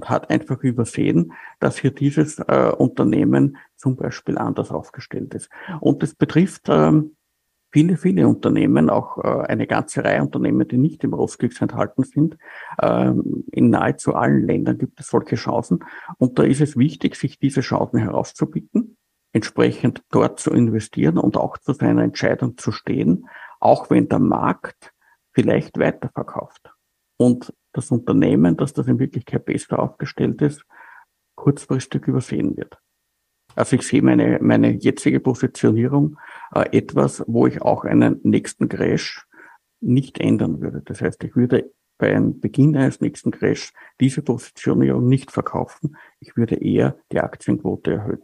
und 0.00 0.08
hat 0.08 0.30
einfach 0.30 0.62
übersehen, 0.62 1.34
dass 1.58 1.76
hier 1.78 1.90
dieses 1.90 2.38
äh, 2.38 2.72
Unternehmen 2.76 3.58
zum 3.76 3.96
Beispiel 3.96 4.38
anders 4.38 4.70
aufgestellt 4.70 5.34
ist. 5.34 5.50
Und 5.80 6.02
das 6.02 6.14
betrifft 6.14 6.68
ähm, 6.70 7.16
viele, 7.70 7.98
viele 7.98 8.26
Unternehmen, 8.26 8.88
auch 8.88 9.18
äh, 9.18 9.46
eine 9.46 9.66
ganze 9.66 10.02
Reihe 10.02 10.22
Unternehmen, 10.22 10.66
die 10.66 10.78
nicht 10.78 11.04
im 11.04 11.12
Roskix 11.12 11.60
enthalten 11.60 12.04
sind. 12.04 12.38
Ähm, 12.80 13.44
in 13.52 13.68
nahezu 13.68 14.14
allen 14.14 14.46
Ländern 14.46 14.78
gibt 14.78 15.00
es 15.00 15.08
solche 15.08 15.36
Chancen. 15.36 15.84
Und 16.16 16.38
da 16.38 16.44
ist 16.44 16.62
es 16.62 16.78
wichtig, 16.78 17.14
sich 17.16 17.38
diese 17.38 17.60
Chancen 17.60 17.98
herauszubieten, 17.98 18.96
entsprechend 19.34 20.02
dort 20.10 20.40
zu 20.40 20.50
investieren 20.50 21.18
und 21.18 21.36
auch 21.36 21.58
zu 21.58 21.74
seiner 21.74 22.04
Entscheidung 22.04 22.56
zu 22.56 22.72
stehen, 22.72 23.28
auch 23.60 23.90
wenn 23.90 24.08
der 24.08 24.18
Markt 24.18 24.94
vielleicht 25.34 25.78
weiterverkauft. 25.78 26.72
Und 27.18 27.52
das 27.72 27.90
Unternehmen, 27.90 28.56
dass 28.56 28.72
das 28.72 28.86
in 28.86 28.98
Wirklichkeit 28.98 29.44
besser 29.44 29.78
aufgestellt 29.78 30.42
ist, 30.42 30.64
kurzfristig 31.34 32.06
übersehen 32.06 32.56
wird. 32.56 32.78
Also 33.56 33.76
ich 33.76 33.82
sehe 33.82 34.02
meine, 34.02 34.38
meine 34.40 34.70
jetzige 34.70 35.20
Positionierung 35.20 36.18
äh, 36.54 36.76
etwas, 36.76 37.24
wo 37.26 37.46
ich 37.46 37.62
auch 37.62 37.84
einen 37.84 38.20
nächsten 38.22 38.68
Crash 38.68 39.26
nicht 39.80 40.18
ändern 40.18 40.60
würde. 40.60 40.82
Das 40.84 41.00
heißt, 41.00 41.22
ich 41.24 41.34
würde 41.34 41.72
bei 41.98 42.14
einem 42.14 42.40
Beginn 42.40 42.76
eines 42.76 43.00
nächsten 43.00 43.30
Crash 43.30 43.72
diese 44.00 44.22
Positionierung 44.22 45.06
nicht 45.06 45.30
verkaufen. 45.30 45.96
Ich 46.18 46.36
würde 46.36 46.56
eher 46.56 46.96
die 47.12 47.20
Aktienquote 47.20 47.92
erhöhen. 47.92 48.22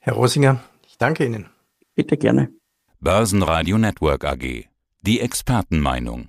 Herr 0.00 0.14
Rosinger, 0.14 0.62
ich 0.86 0.96
danke 0.98 1.24
Ihnen. 1.24 1.46
Bitte 1.94 2.16
gerne. 2.16 2.52
Börsenradio 3.00 3.78
Network 3.78 4.24
AG. 4.24 4.68
Die 5.02 5.20
Expertenmeinung. 5.20 6.28